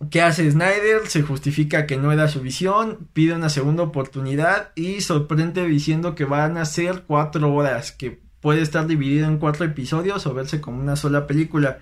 ¿Qué 0.09 0.21
hace 0.21 0.49
Snyder? 0.49 1.07
Se 1.07 1.21
justifica 1.21 1.85
que 1.85 1.97
no 1.97 2.11
era 2.11 2.27
su 2.27 2.41
visión, 2.41 3.09
pide 3.13 3.35
una 3.35 3.49
segunda 3.49 3.83
oportunidad 3.83 4.71
y 4.75 5.01
sorprende 5.01 5.65
diciendo 5.65 6.15
que 6.15 6.25
van 6.25 6.57
a 6.57 6.65
ser 6.65 7.03
cuatro 7.07 7.53
horas, 7.53 7.91
que 7.91 8.21
puede 8.43 8.61
estar 8.61 8.85
dividido 8.85 9.27
en 9.27 9.39
cuatro 9.39 9.65
episodios 9.65 10.27
o 10.27 10.33
verse 10.35 10.61
como 10.61 10.79
una 10.79 10.95
sola 10.95 11.25
película. 11.25 11.79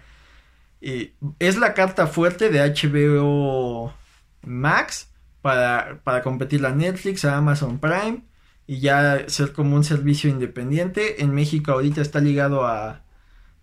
es 0.82 1.58
la 1.58 1.74
carta 1.74 2.08
fuerte 2.08 2.50
de 2.50 2.60
HBO 2.62 3.94
Max 4.44 5.10
para, 5.42 6.02
para 6.04 6.22
competir 6.24 6.66
a 6.66 6.74
Netflix, 6.74 7.26
a 7.26 7.38
Amazon 7.38 7.80
Prime 7.80 8.24
y 8.68 8.80
ya 8.80 9.28
ser 9.28 9.54
como 9.54 9.76
un 9.76 9.84
servicio 9.84 10.30
independiente. 10.30 11.24
En 11.24 11.34
México 11.34 11.74
ahorita 11.74 12.02
está 12.02 12.20
ligado 12.22 12.66
a, 12.66 13.04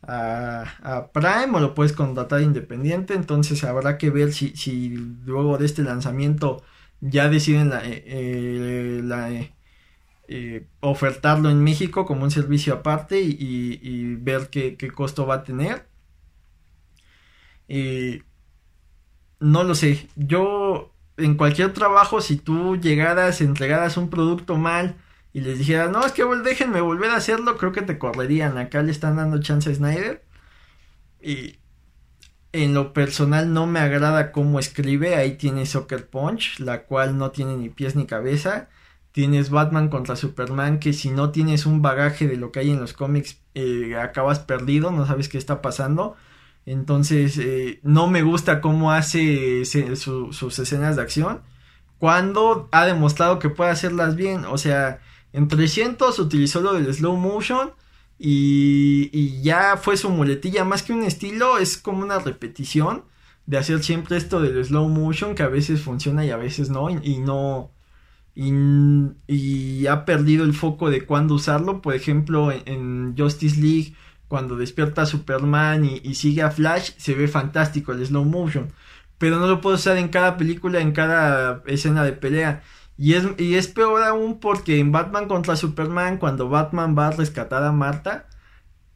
a, 0.02 1.10
Prime 1.12 1.56
o 1.56 1.60
lo 1.60 1.74
puedes 1.74 1.92
contratar 1.92 2.42
independiente. 2.42 3.14
Entonces 3.14 3.64
habrá 3.64 3.98
que 3.98 4.10
ver 4.10 4.32
si, 4.32 4.56
si 4.56 4.90
luego 5.24 5.58
de 5.58 5.66
este 5.66 5.82
lanzamiento 5.82 6.62
ya 7.00 7.28
deciden 7.28 7.70
la, 7.70 7.84
eh, 7.86 8.04
eh, 8.06 9.02
eh, 9.04 9.52
ofertarlo 10.80 11.50
en 11.50 11.62
México 11.64 12.04
como 12.06 12.24
un 12.24 12.30
servicio 12.30 12.74
aparte 12.74 13.20
y, 13.20 14.14
ver 14.16 14.48
qué, 14.50 14.76
costo 14.94 15.26
va 15.26 15.36
a 15.36 15.44
tener. 15.44 15.88
no 19.40 19.64
lo 19.64 19.74
sé. 19.74 20.08
Yo 20.16 20.94
en 21.16 21.36
cualquier 21.36 21.72
trabajo, 21.72 22.20
si 22.20 22.36
tú 22.36 22.76
llegaras, 22.76 23.40
entregaras 23.40 23.96
un 23.96 24.10
producto 24.10 24.56
mal, 24.56 24.96
y 25.32 25.40
les 25.40 25.58
dijera, 25.58 25.88
no, 25.88 26.04
es 26.04 26.12
que 26.12 26.24
déjenme 26.42 26.80
volver 26.80 27.10
a 27.10 27.16
hacerlo, 27.16 27.56
creo 27.58 27.72
que 27.72 27.82
te 27.82 27.98
correrían. 27.98 28.58
Acá 28.58 28.82
le 28.82 28.90
están 28.90 29.16
dando 29.16 29.40
chance 29.40 29.70
a 29.70 29.74
Snyder. 29.74 30.24
Y 31.20 31.58
en 32.52 32.74
lo 32.74 32.92
personal 32.92 33.52
no 33.52 33.66
me 33.66 33.80
agrada 33.80 34.32
cómo 34.32 34.58
escribe. 34.58 35.16
Ahí 35.16 35.36
tienes 35.36 35.70
Soccer 35.70 36.08
Punch, 36.08 36.58
la 36.60 36.84
cual 36.84 37.18
no 37.18 37.30
tiene 37.30 37.56
ni 37.56 37.68
pies 37.68 37.94
ni 37.94 38.06
cabeza. 38.06 38.68
Tienes 39.18 39.50
Batman 39.50 39.88
contra 39.88 40.14
Superman, 40.14 40.78
que 40.78 40.92
si 40.92 41.10
no 41.10 41.32
tienes 41.32 41.66
un 41.66 41.82
bagaje 41.82 42.28
de 42.28 42.36
lo 42.36 42.52
que 42.52 42.60
hay 42.60 42.70
en 42.70 42.78
los 42.78 42.92
cómics, 42.92 43.40
eh, 43.56 43.96
acabas 44.00 44.38
perdido, 44.38 44.92
no 44.92 45.08
sabes 45.08 45.28
qué 45.28 45.38
está 45.38 45.60
pasando. 45.60 46.14
Entonces, 46.66 47.36
eh, 47.36 47.80
no 47.82 48.06
me 48.06 48.22
gusta 48.22 48.60
cómo 48.60 48.92
hace 48.92 49.64
sus 49.64 50.58
escenas 50.60 50.94
de 50.94 51.02
acción. 51.02 51.42
Cuando 51.98 52.68
ha 52.70 52.86
demostrado 52.86 53.40
que 53.40 53.48
puede 53.48 53.72
hacerlas 53.72 54.14
bien. 54.14 54.44
O 54.44 54.56
sea, 54.56 55.00
en 55.32 55.48
300 55.48 56.16
utilizó 56.20 56.60
lo 56.60 56.74
del 56.74 56.94
slow 56.94 57.16
motion 57.16 57.72
y, 58.20 59.42
ya 59.42 59.78
fue 59.78 59.96
su 59.96 60.10
muletilla. 60.10 60.62
Más 60.62 60.84
que 60.84 60.92
un 60.92 61.02
estilo, 61.02 61.58
es 61.58 61.76
como 61.76 62.04
una 62.04 62.20
repetición 62.20 63.02
de 63.46 63.58
hacer 63.58 63.82
siempre 63.82 64.16
esto 64.16 64.40
del 64.40 64.64
slow 64.64 64.88
motion 64.88 65.34
que 65.34 65.42
a 65.42 65.48
veces 65.48 65.80
funciona 65.80 66.24
y 66.24 66.30
a 66.30 66.36
veces 66.36 66.70
no. 66.70 66.88
Y, 66.88 67.18
no. 67.18 67.72
Y, 68.40 69.86
ha 69.88 70.04
perdido 70.04 70.44
el 70.44 70.54
foco 70.54 70.90
de 70.90 71.04
cuándo 71.04 71.34
usarlo. 71.34 71.82
Por 71.82 71.94
ejemplo, 71.94 72.52
en, 72.52 73.16
Justice 73.18 73.60
League, 73.60 73.94
cuando 74.28 74.56
despierta 74.56 75.06
Superman 75.06 75.84
y, 75.84 76.00
y, 76.04 76.14
sigue 76.14 76.42
a 76.42 76.50
Flash, 76.52 76.92
se 76.98 77.14
ve 77.14 77.26
fantástico 77.26 77.92
el 77.92 78.06
slow 78.06 78.24
motion. 78.24 78.72
Pero 79.18 79.38
no 79.40 79.48
lo 79.48 79.60
puedo 79.60 79.76
usar 79.76 79.96
en 79.96 80.08
cada 80.08 80.36
película, 80.36 80.80
en 80.80 80.92
cada 80.92 81.62
escena 81.66 82.04
de 82.04 82.12
pelea. 82.12 82.62
Y 82.96 83.14
es, 83.14 83.26
y 83.38 83.54
es 83.56 83.68
peor 83.68 84.02
aún 84.04 84.38
porque 84.40 84.78
en 84.78 84.92
Batman 84.92 85.26
contra 85.26 85.56
Superman, 85.56 86.18
cuando 86.18 86.48
Batman 86.48 86.96
va 86.96 87.08
a 87.08 87.12
rescatar 87.12 87.64
a 87.64 87.72
Marta, 87.72 88.28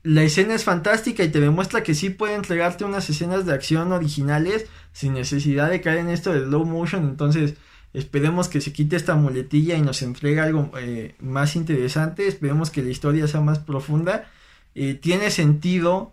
la 0.04 0.22
escena 0.22 0.54
es 0.54 0.64
fantástica 0.64 1.24
y 1.24 1.30
te 1.30 1.40
demuestra 1.40 1.82
que 1.82 1.94
sí 1.94 2.10
puede 2.10 2.34
entregarte 2.34 2.84
unas 2.84 3.08
escenas 3.10 3.46
de 3.46 3.54
acción 3.54 3.92
originales 3.92 4.66
sin 4.92 5.14
necesidad 5.14 5.70
de 5.70 5.80
caer 5.80 5.98
en 5.98 6.10
esto 6.10 6.32
de 6.32 6.44
slow 6.44 6.64
motion. 6.64 7.04
Entonces, 7.08 7.54
Esperemos 7.92 8.48
que 8.48 8.60
se 8.60 8.72
quite 8.72 8.96
esta 8.96 9.14
muletilla 9.14 9.76
y 9.76 9.82
nos 9.82 10.02
entregue 10.02 10.40
algo 10.40 10.70
eh, 10.78 11.14
más 11.20 11.56
interesante. 11.56 12.26
Esperemos 12.26 12.70
que 12.70 12.82
la 12.82 12.90
historia 12.90 13.28
sea 13.28 13.40
más 13.40 13.58
profunda. 13.58 14.30
Eh, 14.74 14.94
tiene 14.94 15.30
sentido 15.30 16.12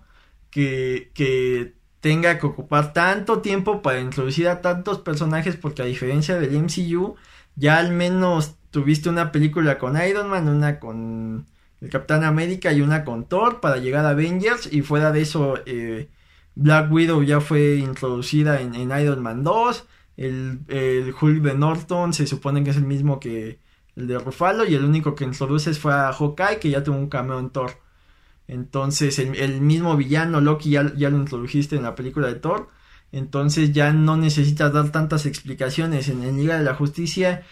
que, 0.51 1.11
que 1.13 1.75
tenga 2.01 2.37
que 2.39 2.45
ocupar 2.45 2.93
tanto 2.93 3.39
tiempo 3.39 3.81
para 3.81 3.99
introducir 4.01 4.47
a 4.47 4.61
tantos 4.61 4.99
personajes 4.99 5.55
porque 5.55 5.81
a 5.81 5.85
diferencia 5.85 6.39
del 6.39 6.57
MCU 6.57 7.15
ya 7.55 7.77
al 7.77 7.91
menos 7.91 8.55
tuviste 8.71 9.09
una 9.09 9.31
película 9.31 9.77
con 9.77 10.01
Iron 10.01 10.29
Man, 10.29 10.47
una 10.47 10.79
con 10.79 11.47
el 11.81 11.89
Capitán 11.89 12.23
América 12.23 12.71
y 12.73 12.81
una 12.81 13.05
con 13.05 13.25
Thor 13.25 13.61
para 13.61 13.77
llegar 13.77 14.05
a 14.05 14.09
Avengers 14.09 14.71
y 14.71 14.81
fuera 14.81 15.11
de 15.11 15.21
eso 15.21 15.59
eh, 15.65 16.09
Black 16.55 16.91
Widow 16.91 17.23
ya 17.23 17.41
fue 17.41 17.75
introducida 17.75 18.61
en, 18.61 18.75
en 18.75 18.91
Iron 18.99 19.21
Man 19.21 19.43
2 19.43 19.85
el, 20.19 20.59
el, 20.67 21.15
Hulk 21.19 21.41
de 21.41 21.53
Norton 21.53 22.11
se 22.13 22.27
supone 22.27 22.61
que 22.61 22.71
es 22.71 22.75
el 22.75 22.83
mismo 22.83 23.21
que 23.21 23.59
el 23.95 24.07
de 24.07 24.19
Ruffalo 24.19 24.65
y 24.65 24.75
el 24.75 24.83
único 24.83 25.15
que 25.15 25.23
introduces 25.23 25.79
fue 25.79 25.93
a 25.93 26.11
Hawkeye 26.11 26.59
que 26.59 26.69
ya 26.69 26.83
tuvo 26.83 26.97
un 26.97 27.07
cameo 27.07 27.39
en 27.39 27.49
Thor. 27.51 27.71
Entonces 28.45 29.17
el, 29.17 29.61
mismo 29.61 29.95
villano 29.95 30.41
Loki 30.41 30.71
ya, 30.71 30.93
ya, 30.95 31.09
lo 31.09 31.17
introdujiste 31.17 31.77
en 31.77 31.83
la 31.83 31.95
película 31.95 32.27
de 32.27 32.35
Thor. 32.35 32.67
Entonces 33.13 33.71
ya 33.71 33.93
no 33.93 34.17
necesitas 34.17 34.73
dar 34.73 34.91
tantas 34.91 35.25
explicaciones. 35.25 36.09
En, 36.09 36.21
en 36.23 36.35
Liga 36.35 36.57
de 36.57 36.65
la 36.65 36.75
Justicia 36.75 37.43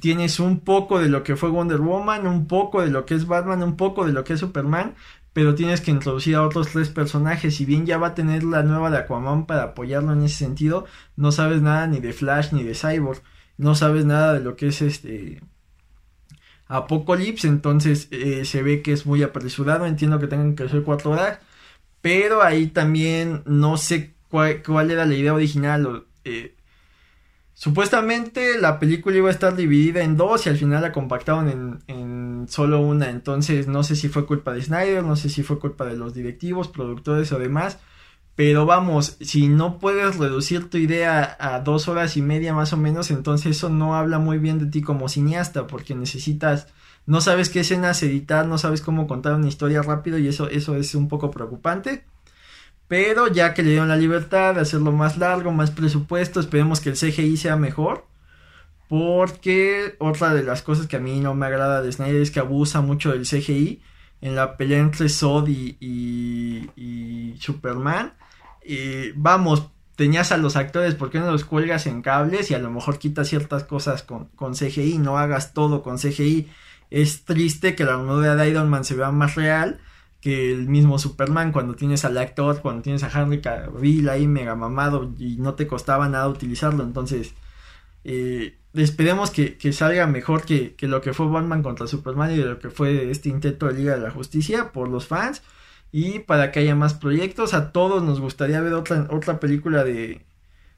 tienes 0.00 0.38
un 0.38 0.60
poco 0.60 1.00
de 1.00 1.08
lo 1.08 1.24
que 1.24 1.34
fue 1.34 1.50
Wonder 1.50 1.80
Woman, 1.80 2.28
un 2.28 2.46
poco 2.46 2.82
de 2.82 2.90
lo 2.90 3.04
que 3.04 3.14
es 3.14 3.26
Batman, 3.26 3.64
un 3.64 3.76
poco 3.76 4.06
de 4.06 4.12
lo 4.12 4.22
que 4.22 4.34
es 4.34 4.40
Superman, 4.40 4.94
pero 5.32 5.54
tienes 5.54 5.80
que 5.80 5.90
introducir 5.90 6.36
a 6.36 6.42
otros 6.42 6.68
tres 6.68 6.88
personajes. 6.90 7.56
Si 7.56 7.64
bien 7.64 7.86
ya 7.86 7.98
va 7.98 8.08
a 8.08 8.14
tener 8.14 8.44
la 8.44 8.62
nueva 8.62 8.90
de 8.90 8.98
Aquaman 8.98 9.46
para 9.46 9.62
apoyarlo 9.64 10.12
en 10.12 10.22
ese 10.22 10.36
sentido, 10.36 10.86
no 11.16 11.32
sabes 11.32 11.62
nada 11.62 11.86
ni 11.86 12.00
de 12.00 12.12
Flash 12.12 12.52
ni 12.52 12.62
de 12.62 12.74
Cyborg, 12.74 13.22
no 13.56 13.74
sabes 13.74 14.04
nada 14.04 14.34
de 14.34 14.40
lo 14.40 14.56
que 14.56 14.68
es 14.68 14.82
este 14.82 15.40
Apocalypse, 16.68 17.46
entonces 17.48 18.08
eh, 18.10 18.44
se 18.46 18.62
ve 18.62 18.82
que 18.82 18.92
es 18.92 19.06
muy 19.06 19.22
apresurado. 19.22 19.86
Entiendo 19.86 20.18
que 20.18 20.26
tengan 20.26 20.54
que 20.56 20.68
ser 20.68 20.82
cuatro 20.82 21.10
horas, 21.12 21.38
pero 22.00 22.42
ahí 22.42 22.68
también 22.68 23.42
no 23.46 23.76
sé 23.76 24.14
cuál, 24.28 24.62
cuál 24.62 24.90
era 24.90 25.06
la 25.06 25.14
idea 25.14 25.34
original. 25.34 26.06
Eh, 26.24 26.54
Supuestamente 27.62 28.58
la 28.60 28.80
película 28.80 29.16
iba 29.18 29.28
a 29.28 29.30
estar 29.30 29.54
dividida 29.54 30.02
en 30.02 30.16
dos 30.16 30.44
y 30.44 30.48
al 30.48 30.56
final 30.56 30.82
la 30.82 30.90
compactaron 30.90 31.80
en, 31.86 32.46
solo 32.48 32.80
una. 32.80 33.08
Entonces 33.08 33.68
no 33.68 33.84
sé 33.84 33.94
si 33.94 34.08
fue 34.08 34.26
culpa 34.26 34.52
de 34.52 34.62
Snyder, 34.62 35.04
no 35.04 35.14
sé 35.14 35.28
si 35.28 35.44
fue 35.44 35.60
culpa 35.60 35.84
de 35.84 35.96
los 35.96 36.12
directivos, 36.12 36.66
productores 36.66 37.30
o 37.30 37.38
demás. 37.38 37.78
Pero 38.34 38.66
vamos, 38.66 39.16
si 39.20 39.46
no 39.46 39.78
puedes 39.78 40.16
reducir 40.16 40.70
tu 40.70 40.76
idea 40.76 41.36
a 41.38 41.60
dos 41.60 41.86
horas 41.86 42.16
y 42.16 42.22
media 42.22 42.52
más 42.52 42.72
o 42.72 42.76
menos, 42.76 43.12
entonces 43.12 43.58
eso 43.58 43.68
no 43.68 43.94
habla 43.94 44.18
muy 44.18 44.38
bien 44.38 44.58
de 44.58 44.66
ti 44.66 44.82
como 44.82 45.08
cineasta, 45.08 45.68
porque 45.68 45.94
necesitas, 45.94 46.66
no 47.06 47.20
sabes 47.20 47.48
qué 47.48 47.60
escenas 47.60 48.02
editar, 48.02 48.44
no 48.48 48.58
sabes 48.58 48.82
cómo 48.82 49.06
contar 49.06 49.36
una 49.36 49.46
historia 49.46 49.82
rápido 49.82 50.18
y 50.18 50.26
eso, 50.26 50.48
eso 50.48 50.74
es 50.74 50.96
un 50.96 51.06
poco 51.06 51.30
preocupante. 51.30 52.06
Pero 52.88 53.28
ya 53.28 53.54
que 53.54 53.62
le 53.62 53.70
dieron 53.70 53.88
la 53.88 53.96
libertad 53.96 54.54
de 54.54 54.60
hacerlo 54.60 54.92
más 54.92 55.16
largo, 55.16 55.50
más 55.52 55.70
presupuesto, 55.70 56.40
esperemos 56.40 56.80
que 56.80 56.90
el 56.90 56.96
CGI 56.96 57.36
sea 57.36 57.56
mejor. 57.56 58.06
Porque 58.88 59.96
otra 59.98 60.34
de 60.34 60.42
las 60.42 60.60
cosas 60.60 60.86
que 60.86 60.96
a 60.96 61.00
mí 61.00 61.20
no 61.20 61.34
me 61.34 61.46
agrada 61.46 61.80
de 61.80 61.90
Snyder 61.90 62.20
es 62.20 62.30
que 62.30 62.40
abusa 62.40 62.82
mucho 62.82 63.12
del 63.12 63.26
CGI. 63.26 63.80
En 64.20 64.36
la 64.36 64.56
pelea 64.56 64.78
entre 64.78 65.08
Zod 65.08 65.48
y, 65.48 66.68
Superman. 67.40 68.12
Vamos, 69.14 69.70
tenías 69.96 70.30
a 70.30 70.36
los 70.36 70.56
actores, 70.56 70.94
¿por 70.94 71.10
qué 71.10 71.18
no 71.18 71.30
los 71.30 71.46
cuelgas 71.46 71.86
en 71.86 72.02
cables? 72.02 72.50
Y 72.50 72.54
a 72.54 72.58
lo 72.58 72.70
mejor 72.70 72.98
quitas 72.98 73.28
ciertas 73.28 73.64
cosas 73.64 74.02
con, 74.02 74.26
con 74.36 74.52
CGI, 74.54 74.98
no 74.98 75.16
hagas 75.16 75.54
todo 75.54 75.82
con 75.82 75.96
CGI. 75.96 76.48
Es 76.90 77.24
triste 77.24 77.74
que 77.74 77.84
la 77.84 77.94
armadura 77.94 78.36
de 78.36 78.50
Iron 78.50 78.68
Man 78.68 78.84
se 78.84 78.94
vea 78.94 79.10
más 79.10 79.34
real 79.34 79.80
que 80.22 80.52
el 80.52 80.68
mismo 80.68 80.98
Superman 80.98 81.52
cuando 81.52 81.74
tienes 81.74 82.04
al 82.06 82.16
actor, 82.16 82.62
cuando 82.62 82.82
tienes 82.82 83.02
a 83.02 83.10
Henry 83.10 83.42
Cavill 83.42 84.08
ahí 84.08 84.26
mega 84.26 84.54
mamado 84.54 85.12
y 85.18 85.36
no 85.36 85.54
te 85.54 85.66
costaba 85.66 86.08
nada 86.08 86.28
utilizarlo, 86.28 86.84
entonces 86.84 87.34
eh, 88.04 88.56
esperemos 88.74 89.30
que, 89.30 89.72
salga 89.72 90.06
mejor 90.06 90.44
que, 90.44 90.74
lo 90.80 91.00
que 91.02 91.12
fue 91.12 91.26
Batman 91.28 91.62
contra 91.62 91.86
Superman 91.86 92.32
y 92.32 92.36
de 92.38 92.44
lo 92.46 92.58
que 92.58 92.70
fue 92.70 93.10
este 93.10 93.28
intento 93.28 93.66
de 93.66 93.74
Liga 93.74 93.96
de 93.96 94.00
la 94.02 94.10
Justicia 94.10 94.72
por 94.72 94.88
los 94.88 95.06
fans. 95.06 95.42
Y 95.92 96.20
para 96.20 96.52
que 96.52 96.60
haya 96.60 96.74
más 96.74 96.94
proyectos, 96.94 97.52
a 97.54 97.70
todos 97.72 98.02
nos 98.02 98.20
gustaría 98.20 98.60
ver 98.62 98.72
otra, 98.74 99.08
otra 99.10 99.40
película 99.40 99.84
de 99.84 100.24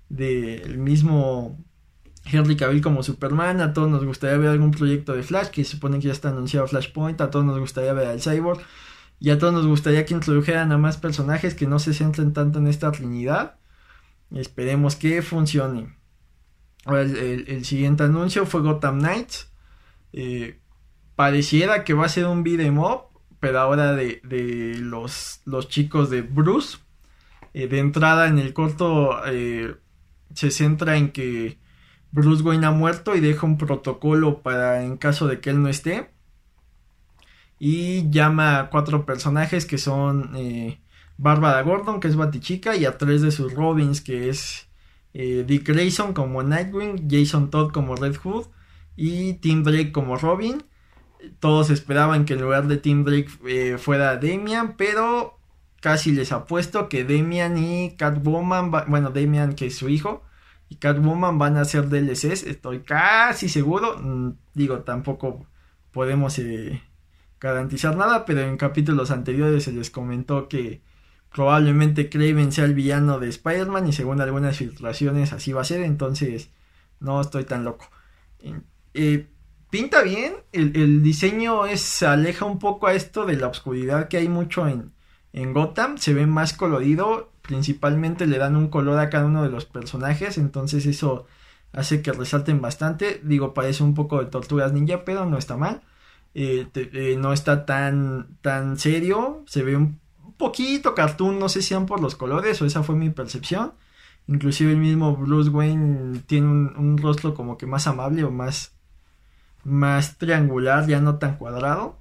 del 0.08 0.78
mismo 0.78 1.58
Henry 2.24 2.56
Cavill 2.56 2.82
como 2.82 3.02
Superman, 3.02 3.60
a 3.60 3.72
todos 3.72 3.90
nos 3.90 4.04
gustaría 4.04 4.38
ver 4.38 4.48
algún 4.50 4.70
proyecto 4.70 5.14
de 5.14 5.22
Flash, 5.22 5.48
que 5.48 5.64
se 5.64 5.72
supone 5.72 5.98
que 5.98 6.06
ya 6.06 6.12
está 6.12 6.30
anunciado 6.30 6.66
Flashpoint, 6.66 7.20
a 7.20 7.30
todos 7.30 7.44
nos 7.44 7.58
gustaría 7.58 7.92
ver 7.92 8.06
al 8.08 8.20
Cyborg, 8.20 8.60
y 9.20 9.30
a 9.30 9.38
todos 9.38 9.54
nos 9.54 9.66
gustaría 9.66 10.04
que 10.04 10.14
introdujeran 10.14 10.72
a 10.72 10.78
más 10.78 10.96
personajes 10.96 11.54
que 11.54 11.66
no 11.66 11.78
se 11.78 11.94
centren 11.94 12.32
tanto 12.32 12.58
en 12.58 12.66
esta 12.66 12.92
trinidad. 12.92 13.56
Esperemos 14.30 14.96
que 14.96 15.22
funcione. 15.22 15.96
El, 16.86 17.64
siguiente 17.64 18.02
anuncio 18.02 18.44
fue 18.46 18.60
Gotham 18.60 18.98
Knights. 18.98 19.50
Eh, 20.12 20.60
pareciera 21.16 21.84
que 21.84 21.94
va 21.94 22.06
a 22.06 22.10
ser 22.10 22.26
un 22.26 22.42
beat'em 22.42 22.78
up, 22.78 23.04
pero 23.40 23.60
ahora 23.60 23.94
de, 23.94 24.20
los, 24.78 25.40
los, 25.44 25.68
chicos 25.68 26.10
de 26.10 26.22
Bruce. 26.22 26.78
Eh, 27.54 27.68
de 27.68 27.78
entrada 27.78 28.26
en 28.26 28.38
el 28.38 28.52
corto 28.52 29.24
eh, 29.26 29.76
se 30.34 30.50
centra 30.50 30.96
en 30.96 31.12
que 31.12 31.58
Bruce 32.10 32.42
Wayne 32.42 32.66
ha 32.66 32.72
muerto 32.72 33.14
y 33.14 33.20
deja 33.20 33.46
un 33.46 33.58
protocolo 33.58 34.42
para 34.42 34.82
en 34.82 34.96
caso 34.96 35.28
de 35.28 35.40
que 35.40 35.50
él 35.50 35.62
no 35.62 35.68
esté 35.68 36.13
y 37.66 38.10
llama 38.10 38.58
a 38.58 38.68
cuatro 38.68 39.06
personajes 39.06 39.64
que 39.64 39.78
son 39.78 40.32
eh, 40.36 40.82
Bárbara 41.16 41.62
Gordon, 41.62 41.98
que 41.98 42.08
es 42.08 42.14
Batichica, 42.14 42.76
y 42.76 42.84
a 42.84 42.98
tres 42.98 43.22
de 43.22 43.30
sus 43.30 43.54
Robins, 43.54 44.02
que 44.02 44.28
es 44.28 44.68
eh, 45.14 45.44
Dick 45.46 45.66
Grayson 45.66 46.12
como 46.12 46.42
Nightwing, 46.42 47.08
Jason 47.10 47.48
Todd 47.48 47.72
como 47.72 47.96
Red 47.96 48.16
Hood 48.16 48.48
y 48.96 49.34
Tim 49.34 49.62
Drake 49.62 49.92
como 49.92 50.18
Robin. 50.18 50.62
Todos 51.40 51.70
esperaban 51.70 52.26
que 52.26 52.34
en 52.34 52.42
lugar 52.42 52.68
de 52.68 52.76
Tim 52.76 53.02
Drake 53.02 53.30
eh, 53.46 53.78
fuera 53.78 54.18
Damian, 54.18 54.76
pero 54.76 55.38
casi 55.80 56.12
les 56.12 56.32
apuesto 56.32 56.90
que 56.90 57.04
Damian 57.04 57.56
y 57.56 57.96
Catwoman, 57.96 58.70
bueno, 58.88 59.08
Damian 59.08 59.54
que 59.54 59.68
es 59.68 59.76
su 59.78 59.88
hijo, 59.88 60.22
y 60.68 60.76
Catwoman 60.76 61.38
van 61.38 61.56
a 61.56 61.64
ser 61.64 61.88
DLCs, 61.88 62.42
estoy 62.42 62.80
casi 62.80 63.48
seguro. 63.48 63.96
Mm, 64.02 64.32
digo, 64.52 64.80
tampoco 64.80 65.46
podemos 65.92 66.38
garantizar 67.40 67.96
nada, 67.96 68.24
pero 68.24 68.40
en 68.40 68.56
capítulos 68.56 69.10
anteriores 69.10 69.64
se 69.64 69.72
les 69.72 69.90
comentó 69.90 70.48
que 70.48 70.82
probablemente 71.32 72.08
Craven 72.08 72.52
sea 72.52 72.64
el 72.64 72.74
villano 72.74 73.18
de 73.18 73.28
Spider-Man 73.28 73.88
y 73.88 73.92
según 73.92 74.20
algunas 74.20 74.56
filtraciones 74.56 75.32
así 75.32 75.52
va 75.52 75.62
a 75.62 75.64
ser, 75.64 75.82
entonces 75.82 76.50
no 77.00 77.20
estoy 77.20 77.44
tan 77.44 77.64
loco. 77.64 77.90
Eh, 78.94 79.26
pinta 79.68 80.02
bien, 80.02 80.34
el, 80.52 81.02
diseño 81.02 81.66
es, 81.66 81.80
se 81.80 82.06
aleja 82.06 82.44
un 82.44 82.60
poco 82.60 82.86
a 82.86 82.94
esto 82.94 83.26
de 83.26 83.36
la 83.36 83.48
oscuridad 83.48 84.08
que 84.08 84.18
hay 84.18 84.28
mucho 84.28 84.68
en, 84.68 84.92
en 85.32 85.52
Gotham, 85.52 85.98
se 85.98 86.14
ve 86.14 86.26
más 86.26 86.52
colorido, 86.52 87.32
principalmente 87.42 88.26
le 88.26 88.38
dan 88.38 88.54
un 88.54 88.68
color 88.68 89.00
a 89.00 89.10
cada 89.10 89.26
uno 89.26 89.42
de 89.42 89.50
los 89.50 89.64
personajes, 89.64 90.38
entonces 90.38 90.86
eso 90.86 91.26
hace 91.72 92.02
que 92.02 92.12
resalten 92.12 92.62
bastante, 92.62 93.20
digo 93.24 93.52
parece 93.54 93.82
un 93.82 93.94
poco 93.94 94.20
de 94.20 94.30
tortugas 94.30 94.72
ninja, 94.72 95.04
pero 95.04 95.26
no 95.26 95.36
está 95.36 95.56
mal. 95.56 95.82
Eh, 96.34 96.66
eh, 96.74 97.16
no 97.16 97.32
está 97.32 97.64
tan, 97.64 98.38
tan 98.42 98.76
serio, 98.76 99.44
se 99.46 99.62
ve 99.62 99.76
un 99.76 100.00
poquito 100.36 100.94
cartoon, 100.94 101.38
no 101.38 101.48
sé 101.48 101.62
si 101.62 101.68
sean 101.68 101.86
por 101.86 102.00
los 102.00 102.16
colores 102.16 102.60
o 102.60 102.66
esa 102.66 102.82
fue 102.82 102.96
mi 102.96 103.10
percepción. 103.10 103.72
Inclusive 104.26 104.72
el 104.72 104.78
mismo 104.78 105.16
Bruce 105.16 105.50
Wayne 105.50 106.20
tiene 106.26 106.46
un, 106.48 106.98
rostro 106.98 107.34
como 107.34 107.58
que 107.58 107.66
más 107.66 107.86
amable 107.86 108.24
o 108.24 108.30
más, 108.30 108.72
más 109.64 110.18
triangular, 110.18 110.86
ya 110.88 111.00
no 111.00 111.18
tan 111.18 111.36
cuadrado. 111.36 111.98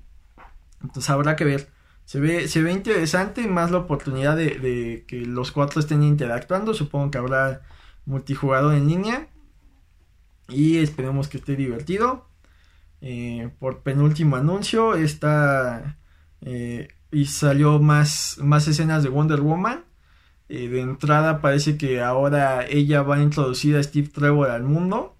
Entonces 0.82 1.10
habrá 1.10 1.36
que 1.36 1.46
ver. 1.46 1.69
Se 2.06 2.19
ve, 2.19 2.48
se 2.48 2.62
ve 2.62 2.72
interesante, 2.72 3.48
más 3.48 3.72
la 3.72 3.80
oportunidad 3.80 4.36
de, 4.36 4.60
de 4.60 5.06
que 5.08 5.26
los 5.26 5.52
cuatro 5.52 5.80
estén 5.80 6.04
interactuando. 6.04 6.74
Supongo 6.74 7.12
que 7.12 7.17
habrá 7.17 7.62
multijugador 8.06 8.74
en 8.76 8.88
línea. 8.88 9.28
Y 10.50 10.78
esperemos 10.78 11.28
que 11.28 11.38
esté 11.38 11.56
divertido. 11.56 12.26
Eh, 13.06 13.50
por 13.60 13.84
penúltimo 13.84 14.38
anuncio 14.38 14.96
está 14.96 15.98
eh, 16.39 16.88
y 17.12 17.26
salió 17.26 17.80
más, 17.80 18.38
más 18.42 18.66
escenas 18.70 19.04
de 19.04 19.10
Wonder 19.10 19.42
Woman. 19.42 19.84
Eh, 20.48 20.70
de 20.70 20.80
entrada 20.82 21.42
parece 21.42 21.78
que 21.78 22.02
ahora 22.02 22.66
ella 22.66 23.02
va 23.02 23.18
a 23.18 23.22
introducir 23.22 23.76
a 23.76 23.84
Steve 23.84 24.08
Trevor 24.08 24.50
al 24.52 24.63
mundo. 24.63 25.18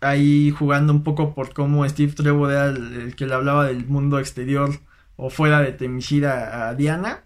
ahí 0.00 0.50
jugando 0.50 0.92
un 0.92 1.02
poco 1.02 1.34
por 1.34 1.52
cómo 1.54 1.88
Steve 1.88 2.12
Trevor 2.12 2.50
era 2.50 2.66
el, 2.66 3.16
que 3.16 3.26
le 3.26 3.34
hablaba 3.34 3.66
del 3.66 3.86
mundo 3.86 4.18
exterior 4.18 4.70
o 5.16 5.30
fuera 5.30 5.60
de 5.62 5.72
Temishira 5.72 6.68
a 6.68 6.74
Diana. 6.74 7.24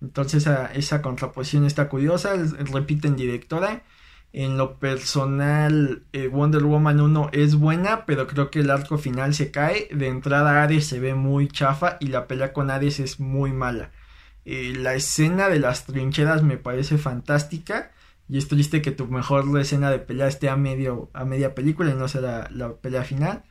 Entonces 0.00 0.48
esa 0.74 1.02
contraposición 1.02 1.66
está 1.66 1.88
curiosa, 1.90 2.34
repiten 2.72 3.16
directora 3.16 3.82
En 4.32 4.56
lo 4.56 4.78
personal, 4.78 6.04
eh, 6.12 6.28
Wonder 6.28 6.62
Woman 6.62 7.00
1 7.00 7.30
es 7.32 7.56
buena, 7.56 8.06
pero 8.06 8.28
creo 8.28 8.50
que 8.50 8.60
el 8.60 8.70
arco 8.70 8.96
final 8.96 9.34
se 9.34 9.50
cae. 9.50 9.88
De 9.92 10.06
entrada, 10.06 10.62
Ares 10.62 10.86
se 10.86 11.00
ve 11.00 11.14
muy 11.14 11.48
chafa 11.48 11.96
y 12.00 12.06
la 12.08 12.28
pelea 12.28 12.52
con 12.52 12.70
Ares 12.70 13.00
es 13.00 13.18
muy 13.18 13.52
mala. 13.52 13.90
Eh, 14.44 14.74
la 14.76 14.94
escena 14.94 15.48
de 15.48 15.58
las 15.58 15.84
trincheras 15.86 16.42
me 16.42 16.56
parece 16.56 16.96
fantástica. 16.98 17.92
Y 18.28 18.38
es 18.38 18.46
triste 18.46 18.80
que 18.82 18.92
tu 18.92 19.08
mejor 19.08 19.58
escena 19.58 19.90
de 19.90 19.98
pelea 19.98 20.28
esté 20.28 20.48
a, 20.48 20.56
medio, 20.56 21.10
a 21.12 21.24
media 21.24 21.54
película 21.54 21.90
y 21.90 21.94
no 21.94 22.06
sea 22.06 22.48
la, 22.52 22.74
pelea 22.74 23.02
final. 23.02 23.42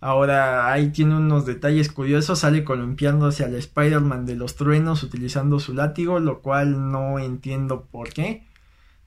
Ahora 0.00 0.72
ahí 0.72 0.90
tiene 0.90 1.16
unos 1.16 1.46
detalles 1.46 1.90
curiosos, 1.90 2.40
sale 2.40 2.62
columpiándose 2.62 3.44
al 3.44 3.54
Spider-Man 3.54 4.26
de 4.26 4.36
los 4.36 4.54
truenos 4.54 5.02
utilizando 5.02 5.58
su 5.58 5.74
látigo, 5.74 6.20
lo 6.20 6.42
cual 6.42 6.92
no 6.92 7.18
entiendo 7.18 7.86
por 7.90 8.10
qué. 8.12 8.46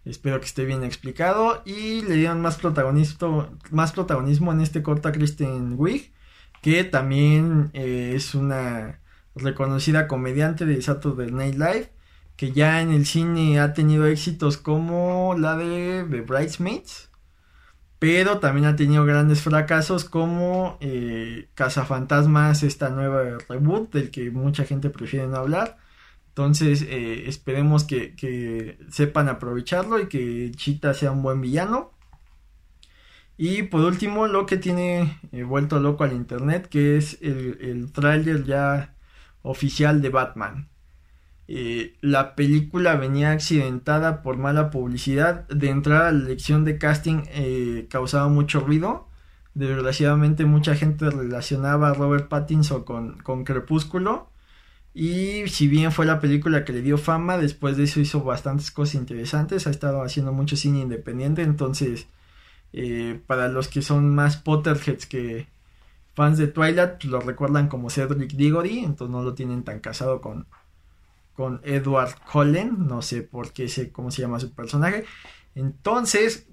Espero 0.09 0.39
que 0.39 0.45
esté 0.45 0.65
bien 0.65 0.83
explicado. 0.83 1.61
Y 1.65 2.01
le 2.01 2.15
dieron 2.15 2.41
más 2.41 2.57
protagonismo, 2.57 3.49
más 3.71 3.91
protagonismo 3.91 4.51
en 4.51 4.61
este 4.61 4.81
corto 4.81 5.09
a 5.09 5.11
Kristen 5.11 5.75
Wiig, 5.77 6.13
que 6.61 6.83
también 6.83 7.69
eh, 7.73 8.13
es 8.15 8.35
una 8.35 8.99
reconocida 9.35 10.07
comediante 10.07 10.65
de 10.65 10.81
Saturday 10.81 11.31
Night 11.31 11.55
Live, 11.55 11.91
que 12.35 12.51
ya 12.51 12.81
en 12.81 12.91
el 12.91 13.05
cine 13.05 13.59
ha 13.59 13.73
tenido 13.73 14.05
éxitos 14.05 14.57
como 14.57 15.35
la 15.37 15.57
de 15.57 16.05
The 16.09 16.21
Bridesmaids, 16.21 17.09
pero 17.99 18.39
también 18.39 18.67
ha 18.67 18.75
tenido 18.75 19.05
grandes 19.05 19.41
fracasos 19.41 20.05
como 20.05 20.77
eh, 20.81 21.49
Cazafantasmas, 21.55 22.63
esta 22.63 22.89
nueva 22.89 23.39
reboot 23.49 23.91
del 23.93 24.11
que 24.11 24.29
mucha 24.31 24.65
gente 24.65 24.89
prefiere 24.89 25.27
no 25.27 25.37
hablar. 25.37 25.77
Entonces 26.37 26.83
eh, 26.83 27.27
esperemos 27.27 27.83
que, 27.83 28.77
sepan 28.91 29.27
aprovecharlo 29.27 29.99
y 29.99 30.07
que 30.07 30.51
Chita 30.55 30.93
sea 30.93 31.09
un 31.09 31.23
buen 31.23 31.41
villano. 31.41 31.93
Y 33.37 33.63
por 33.63 33.81
último, 33.81 34.27
lo 34.27 34.45
que 34.45 34.57
tiene 34.57 35.19
eh, 35.31 35.41
vuelto 35.41 35.79
loco 35.79 36.03
al 36.03 36.13
internet, 36.13 36.67
que 36.69 36.95
es 36.95 37.17
el, 37.21 37.57
el 37.61 37.91
tráiler 37.91 38.43
ya 38.43 38.93
oficial 39.41 39.99
de 40.03 40.09
Batman. 40.09 40.69
Eh, 41.47 41.95
la 42.01 42.35
película 42.35 42.95
venía 42.97 43.31
accidentada 43.31 44.21
por 44.21 44.37
mala 44.37 44.69
publicidad. 44.69 45.47
De 45.47 45.69
entrada, 45.69 46.11
la 46.11 46.23
elección 46.23 46.65
de 46.65 46.77
casting 46.77 47.23
causaba 47.89 48.27
mucho 48.27 48.59
ruido. 48.59 49.07
Desgraciadamente, 49.55 50.45
mucha 50.45 50.75
gente 50.75 51.09
relacionaba 51.09 51.89
a 51.89 51.93
Robert 51.95 52.27
Pattinson 52.27 52.83
con, 52.83 53.17
con 53.23 53.43
Crepúsculo. 53.43 54.29
Y 54.99 55.47
si 55.49 55.67
bien 55.67 55.91
fue 55.91 56.07
la 56.07 56.19
película 56.19 56.65
que 56.65 56.73
le 56.73 56.81
dio 56.81 56.97
fama, 56.97 57.37
después 57.37 57.77
de 57.77 57.83
eso 57.83 57.99
hizo 57.99 58.23
bastantes 58.23 58.71
cosas 58.71 58.95
interesantes. 58.95 59.67
Ha 59.67 59.69
estado 59.69 60.01
haciendo 60.01 60.33
mucho 60.33 60.55
cine 60.55 60.79
independiente. 60.79 61.43
Entonces, 61.43 62.07
eh, 62.73 63.21
para 63.27 63.47
los 63.47 63.67
que 63.67 63.83
son 63.83 64.15
más 64.15 64.37
Potterheads 64.37 65.05
que, 65.05 65.47
fans 66.17 66.39
de 66.39 66.47
Twilight 66.47 67.03
lo 67.03 67.19
recuerdan 67.19 67.67
como 67.67 67.91
Cedric 67.91 68.31
Diggory, 68.31 68.79
entonces 68.79 69.11
no 69.11 69.21
lo 69.21 69.35
tienen 69.35 69.63
tan 69.63 69.81
casado 69.81 70.19
con, 70.19 70.47
con 71.33 71.61
Edward 71.63 72.15
Cullen, 72.31 72.87
no 72.87 73.03
sé 73.03 73.21
por 73.21 73.53
qué 73.53 73.69
sé 73.69 73.91
cómo 73.91 74.09
se 74.09 74.23
llama 74.23 74.39
su 74.39 74.51
personaje. 74.51 75.05
Entonces, 75.53 76.47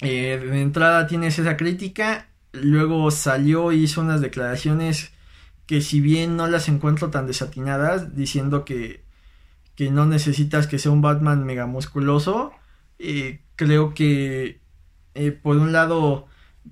eh, 0.00 0.38
de 0.42 0.62
entrada 0.62 1.06
tienes 1.06 1.38
esa 1.38 1.58
crítica, 1.58 2.30
luego 2.52 3.10
salió 3.10 3.70
hizo 3.72 4.00
unas 4.00 4.22
declaraciones 4.22 5.12
que 5.70 5.82
si 5.82 6.00
bien 6.00 6.36
no 6.36 6.48
las 6.48 6.68
encuentro 6.68 7.10
tan 7.10 7.28
desatinadas, 7.28 8.16
diciendo 8.16 8.64
que, 8.64 9.04
que 9.76 9.88
no 9.92 10.04
necesitas 10.04 10.66
que 10.66 10.80
sea 10.80 10.90
un 10.90 11.00
Batman 11.00 11.44
mega 11.46 11.66
musculoso, 11.66 12.50
eh, 12.98 13.44
creo 13.54 13.94
que 13.94 14.60
eh, 15.14 15.30
por 15.30 15.58
un 15.58 15.70
lado 15.70 16.26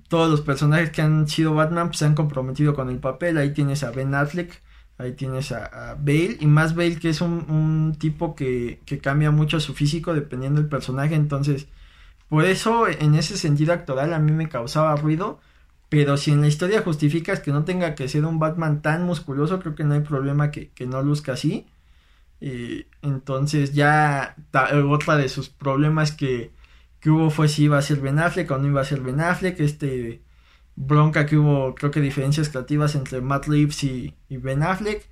todos 0.09 0.29
los 0.29 0.41
personajes 0.41 0.89
que 0.89 1.01
han 1.01 1.29
sido 1.29 1.53
Batman 1.53 1.87
pues, 1.87 1.99
se 1.99 2.05
han 2.07 2.13
comprometido 2.13 2.73
con 2.73 2.89
el 2.89 2.99
papel. 2.99 3.37
Ahí 3.37 3.53
tienes 3.53 3.83
a 3.83 3.91
Ben 3.91 4.13
Affleck, 4.13 4.61
ahí 4.97 5.13
tienes 5.13 5.53
a, 5.53 5.95
Bale, 5.97 6.35
y 6.41 6.47
más 6.47 6.75
Bale 6.75 6.99
que 6.99 7.07
es 7.07 7.21
un, 7.21 7.95
tipo 7.97 8.35
que, 8.35 8.81
que, 8.85 8.99
cambia 8.99 9.31
mucho 9.31 9.61
su 9.61 9.73
físico 9.73 10.13
dependiendo 10.13 10.59
del 10.59 10.69
personaje. 10.69 11.15
Entonces, 11.15 11.69
por 12.27 12.43
eso 12.43 12.89
en 12.89 13.15
ese 13.15 13.37
sentido 13.37 13.71
actoral 13.71 14.13
a 14.13 14.19
mí 14.19 14.33
me 14.33 14.49
causaba 14.49 14.97
ruido. 14.97 15.39
Pero 15.89 16.17
si 16.17 16.31
en 16.31 16.41
la 16.41 16.47
historia 16.47 16.81
justificas 16.81 17.39
que 17.39 17.51
no 17.51 17.65
tenga 17.65 17.95
que 17.95 18.07
ser 18.07 18.25
un 18.25 18.39
Batman 18.39 18.81
tan 18.81 19.03
musculoso, 19.03 19.59
creo 19.59 19.75
que 19.75 19.83
no 19.83 19.95
hay 19.95 20.01
problema 20.01 20.51
que, 20.51 20.69
que 20.71 20.85
no 20.87 21.01
luzca 21.01 21.33
así. 21.33 21.67
y 22.41 22.85
entonces 23.01 23.73
ya 23.73 24.35
otra 24.89 25.17
de 25.17 25.29
sus 25.29 25.49
problemas 25.49 26.11
que 26.11 26.51
que 26.99 27.09
hubo 27.09 27.29
fue 27.29 27.47
si 27.47 27.63
iba 27.65 27.77
a 27.77 27.81
ser 27.81 27.99
Ben 28.01 28.19
Affleck 28.19 28.49
o 28.51 28.57
no 28.57 28.67
iba 28.67 28.81
a 28.81 28.85
ser 28.85 29.01
Ben 29.01 29.21
Affleck, 29.21 29.59
este 29.59 30.21
bronca 30.75 31.25
que 31.25 31.37
hubo, 31.37 31.75
creo 31.75 31.91
que 31.91 32.01
diferencias 32.01 32.49
creativas 32.49 32.95
entre 32.95 33.21
Matt 33.21 33.47
Reeves 33.47 33.83
y, 33.83 34.15
Ben 34.29 34.63
Affleck. 34.63 35.07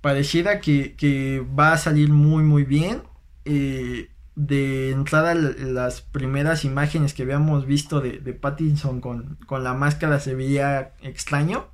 Pareciera 0.00 0.60
que, 0.60 1.46
va 1.58 1.72
a 1.72 1.78
salir 1.78 2.10
muy 2.10 2.42
muy 2.44 2.64
bien. 2.64 3.02
Eh, 3.44 4.10
de 4.38 4.92
entrada 4.92 5.34
las 5.34 6.00
primeras 6.00 6.64
imágenes 6.64 7.12
que 7.12 7.24
habíamos 7.24 7.66
visto 7.66 8.00
de, 8.00 8.20
Pattinson 8.34 9.00
con, 9.00 9.36
con, 9.46 9.64
la 9.64 9.74
máscara 9.74 10.20
se 10.20 10.36
veía 10.36 10.92
extraño. 11.02 11.66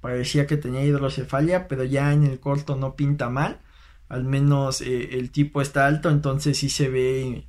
Parecía 0.00 0.46
que 0.46 0.56
tenía 0.56 0.84
hidrocefalia, 0.84 1.66
pero 1.66 1.82
ya 1.82 2.12
en 2.12 2.22
el 2.22 2.38
corto 2.38 2.76
no 2.76 2.94
pinta 2.94 3.30
mal. 3.30 3.60
Al 4.08 4.22
menos 4.22 4.80
eh, 4.80 5.18
el 5.18 5.32
tipo 5.32 5.60
está 5.60 5.86
alto, 5.86 6.08
entonces 6.08 6.56
sí 6.56 6.68
se 6.68 6.88
ve 6.88 7.48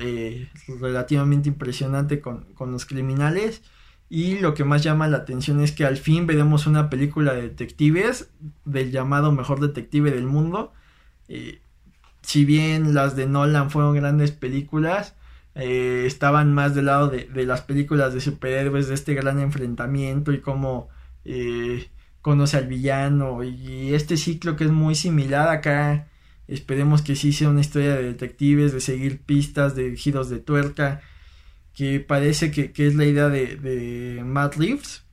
eh, 0.00 0.48
relativamente 0.80 1.48
impresionante 1.48 2.20
con, 2.20 2.48
los 2.58 2.84
criminales. 2.84 3.62
Y 4.08 4.40
lo 4.40 4.54
que 4.54 4.64
más 4.64 4.82
llama 4.82 5.06
la 5.06 5.18
atención 5.18 5.60
es 5.60 5.70
que 5.70 5.84
al 5.84 5.98
fin 5.98 6.26
veremos 6.26 6.66
una 6.66 6.90
película 6.90 7.32
de 7.32 7.42
detectives 7.42 8.30
del 8.64 8.90
llamado 8.90 9.30
mejor 9.30 9.60
detective 9.60 10.10
del 10.10 10.26
mundo. 10.26 10.72
Eh, 11.28 11.60
si 12.22 12.44
bien 12.44 12.94
las 12.94 13.16
de 13.16 13.26
Nolan 13.26 13.70
fueron 13.70 13.94
grandes 13.94 14.32
películas, 14.32 15.14
eh, 15.54 16.04
estaban 16.06 16.52
más 16.54 16.74
del 16.74 16.86
lado 16.86 17.08
de, 17.08 17.28
las 17.44 17.62
películas 17.62 18.14
de 18.14 18.20
superhéroes, 18.20 18.88
de 18.88 18.94
este 18.94 19.14
gran 19.14 19.40
enfrentamiento 19.40 20.32
y 20.32 20.40
cómo 20.40 20.88
conoce 22.22 22.56
al 22.56 22.66
villano. 22.66 23.42
Y 23.44 23.94
este 23.94 24.16
ciclo 24.16 24.56
que 24.56 24.64
es 24.64 24.70
muy 24.70 24.94
similar 24.94 25.48
acá 25.48 26.08
Esperemos 26.48 27.02
que 27.02 27.14
sí 27.14 27.32
sea 27.32 27.50
una 27.50 27.60
historia 27.60 27.94
de 27.94 28.04
detectives, 28.04 28.72
de 28.72 28.80
seguir 28.80 29.20
pistas, 29.20 29.76
de 29.76 29.94
giros 29.96 30.30
de 30.30 30.38
tuerca, 30.38 31.02
que 31.74 32.00
parece 32.00 32.50
que, 32.50 32.72
es 32.74 32.94
la 32.94 33.04
idea 33.04 33.28
de, 33.28 33.56
de, 33.56 34.24
Matt 34.24 34.56
Reeves. 34.56 35.04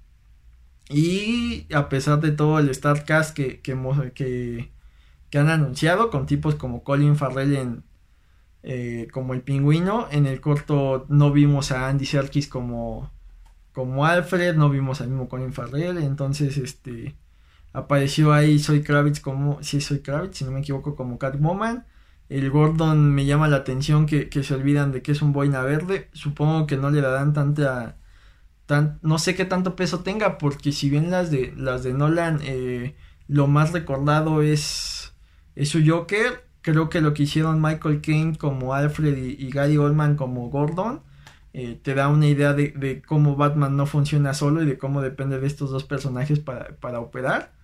Y 0.90 1.68
a 1.74 1.90
pesar 1.90 2.22
de 2.22 2.32
todo 2.32 2.60
el 2.60 2.74
Starcast 2.74 3.36
que, 3.36 3.60
que, 3.60 3.76
que, 4.14 4.72
han 5.34 5.50
anunciado, 5.50 6.10
con 6.10 6.26
tipos 6.26 6.56
como 6.56 6.84
Colin 6.84 7.16
Farrell 7.16 7.56
en, 7.56 7.84
eh, 8.64 9.08
como 9.12 9.34
el 9.34 9.42
pingüino, 9.42 10.08
en 10.12 10.26
el 10.26 10.42
corto 10.42 11.06
no 11.10 11.32
vimos 11.32 11.72
a 11.72 11.88
Andy 11.90 12.06
Serkis 12.06 12.48
como, 12.48 13.12
como 13.74 14.06
Alfred, 14.06 14.56
no 14.56 14.70
vimos 14.70 15.02
al 15.02 15.10
mismo 15.10 15.28
Colin 15.28 15.54
Farrell, 15.54 15.98
entonces 15.98 16.58
este 16.58 17.16
Apareció 17.76 18.32
ahí 18.32 18.58
Soy 18.58 18.84
Kravitz 18.84 19.20
como, 19.20 19.62
sí, 19.62 19.82
Soy 19.82 20.00
Kravitz, 20.00 20.38
si 20.38 20.46
no 20.46 20.52
me 20.52 20.62
equivoco, 20.62 20.96
como 20.96 21.20
Catwoman. 21.20 21.86
El 22.30 22.50
Gordon 22.50 23.14
me 23.14 23.26
llama 23.26 23.50
la 23.50 23.58
atención 23.58 24.06
que, 24.06 24.30
se 24.32 24.54
olvidan 24.54 24.94
de 24.94 25.02
que 25.02 25.12
es 25.12 25.22
un 25.22 25.34
boina 25.34 25.62
verde. 25.62 26.08
Supongo 26.14 26.68
que 26.68 26.78
no 26.78 26.90
le 26.90 27.02
darán 27.02 27.34
tanta. 27.34 27.98
Tan, 28.66 29.00
no 29.02 29.20
sé 29.20 29.36
qué 29.36 29.44
tanto 29.44 29.76
peso 29.76 30.00
tenga, 30.00 30.38
porque 30.38 30.72
si 30.72 30.90
bien 30.90 31.12
las 31.12 31.32
de, 31.32 31.54
las 31.58 31.84
de 31.84 31.94
Nolan, 31.94 32.40
eh, 32.44 32.96
lo 33.28 33.48
más 33.48 33.74
recordado 33.74 34.42
es, 34.42 35.05
es 35.56 35.70
su 35.70 35.82
Joker. 35.86 36.46
Creo 36.62 36.90
que 36.90 37.02
lo 37.02 37.14
que 37.14 37.24
hicieron 37.24 37.62
Michael 37.62 38.02
Caine 38.02 38.38
como 38.38 38.74
Alfred 38.74 39.18
y, 39.18 39.50
Gary 39.52 39.78
Oldman 39.78 40.16
como 40.16 40.50
Gordon. 40.50 41.02
Eh, 41.54 41.80
te 41.82 41.94
da 41.94 42.10
una 42.10 42.28
idea 42.28 42.54
de, 42.54 43.02
cómo 43.06 43.36
Batman 43.36 43.78
no 43.78 43.86
funciona 43.86 44.34
solo 44.34 44.64
y 44.64 44.66
de 44.66 44.78
cómo 44.78 45.02
depende 45.02 45.40
de 45.40 45.48
estos 45.48 45.70
dos 45.70 45.84
personajes 45.84 46.40
para, 46.40 46.76
para 46.78 47.00
operar. 47.00 47.56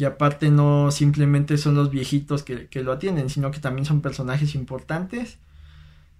Y 0.00 0.04
aparte 0.06 0.50
no 0.50 0.90
simplemente 0.90 1.58
son 1.58 1.74
los 1.74 1.90
viejitos 1.90 2.42
que, 2.42 2.68
lo 2.82 2.92
atienden, 2.92 3.28
sino 3.28 3.50
que 3.50 3.60
también 3.60 3.84
son 3.84 4.00
personajes 4.00 4.54
importantes. 4.54 5.38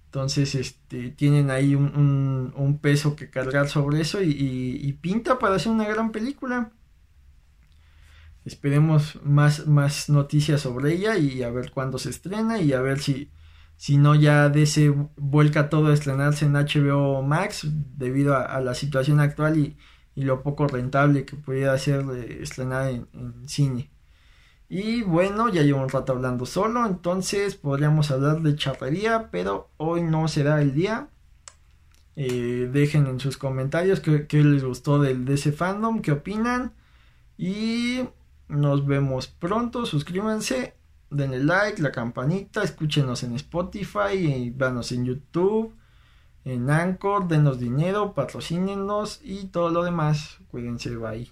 Entonces, 0.05 0.53
este, 0.53 1.09
tienen 1.09 1.49
ahí 1.49 1.73
un, 1.73 2.79
peso 2.79 3.15
que 3.15 3.31
cargar 3.31 3.69
sobre 3.69 3.99
eso 3.99 4.21
y, 4.21 4.95
pinta 5.01 5.39
para 5.39 5.55
hacer 5.55 5.71
una 5.71 5.87
gran 5.87 6.11
película. 6.11 6.69
Esperemos 8.45 9.19
más, 9.23 9.67
más 9.67 10.09
noticias 10.09 10.61
sobre 10.61 10.93
ella 10.93 11.17
y 11.17 11.43
a 11.43 11.51
ver 11.51 11.71
cuándo 11.71 11.97
se 11.97 12.09
estrena 12.09 12.59
y 12.59 12.73
a 12.73 12.81
ver 12.81 12.99
si, 12.99 13.29
si 13.77 13.97
no 13.97 14.15
ya 14.15 14.49
de 14.49 14.63
ese 14.63 14.93
vuelca 15.15 15.69
todo 15.69 15.87
a 15.87 15.93
estrenarse 15.93 16.45
en 16.45 16.53
HBO 16.53 17.21
Max 17.21 17.67
debido 17.97 18.35
a 18.35 18.59
la 18.61 18.73
situación 18.73 19.19
actual 19.19 19.57
y, 19.57 19.77
y 20.15 20.23
lo 20.23 20.43
poco 20.43 20.67
rentable 20.67 21.25
que 21.25 21.35
pudiera 21.35 21.77
ser 21.77 22.05
estrenar 22.41 22.89
en, 22.89 23.47
cine. 23.47 23.89
Y 24.69 25.01
bueno, 25.01 25.49
ya 25.49 25.63
llevo 25.63 25.81
un 25.81 25.89
rato 25.89 26.13
hablando 26.13 26.45
solo, 26.45 26.85
entonces 26.85 27.55
podríamos 27.55 28.09
hablar 28.11 28.41
de 28.41 28.55
charrería, 28.55 29.29
pero 29.31 29.69
hoy 29.77 30.01
no 30.03 30.27
será 30.27 30.61
el 30.61 30.73
día. 30.73 31.09
Eh, 32.15 32.69
dejen 32.71 33.07
en 33.07 33.19
sus 33.19 33.37
comentarios 33.37 33.99
qué, 33.99 34.43
les 34.43 34.63
gustó 34.63 34.99
del, 34.99 35.25
de 35.25 35.33
ese 35.33 35.51
fandom, 35.51 36.01
qué 36.01 36.13
opinan. 36.13 36.73
Y 37.37 38.01
nos 38.51 38.85
vemos 38.85 39.27
pronto. 39.27 39.85
Suscríbanse, 39.85 40.75
denle 41.09 41.41
like, 41.41 41.81
la 41.81 41.91
campanita, 41.91 42.63
escúchenos 42.63 43.23
en 43.23 43.35
Spotify, 43.35 44.51
vanos 44.53 44.91
en 44.91 45.05
YouTube, 45.05 45.73
en 46.43 46.69
Anchor, 46.69 47.29
denos 47.29 47.59
dinero, 47.59 48.13
patrocínenos 48.13 49.21
y 49.23 49.45
todo 49.45 49.69
lo 49.69 49.83
demás. 49.83 50.39
Cuídense, 50.49 50.97
bye. 50.97 51.31